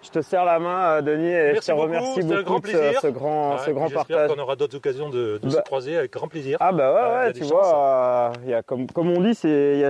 [0.00, 2.42] Je te serre la main, euh, Denis, et Merci je te beaucoup, remercie un beaucoup
[2.44, 3.00] grand de ce, plaisir.
[3.00, 4.30] ce grand, Ouais, ce grand partage.
[4.30, 5.62] qu'on aura d'autres occasions de, de se Bah.
[5.62, 6.56] croiser avec grand plaisir.
[6.60, 9.76] Ah bah ouais, Euh, ouais, tu vois, euh, y a comme, comme on dit, il
[9.78, 9.84] n'y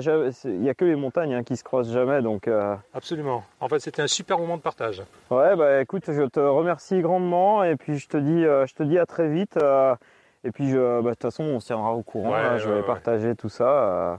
[0.70, 2.22] a, que les montagnes hein, qui se croisent jamais.
[2.22, 3.44] Donc euh, Absolument.
[3.60, 5.02] En fait, c'était un super moment de partage.
[5.30, 8.82] ouais, bah écoute, je te remercie grandement et puis je te dis, euh, je te
[8.82, 9.58] dis à très vite.
[9.58, 9.94] euh,
[10.42, 12.30] et puis je- bah, de toute façon, on se tiendra au courant.
[12.30, 13.64] Ouais, hein, je vais partager tout ça.
[13.68, 14.16] euh,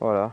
[0.00, 0.32] voilà.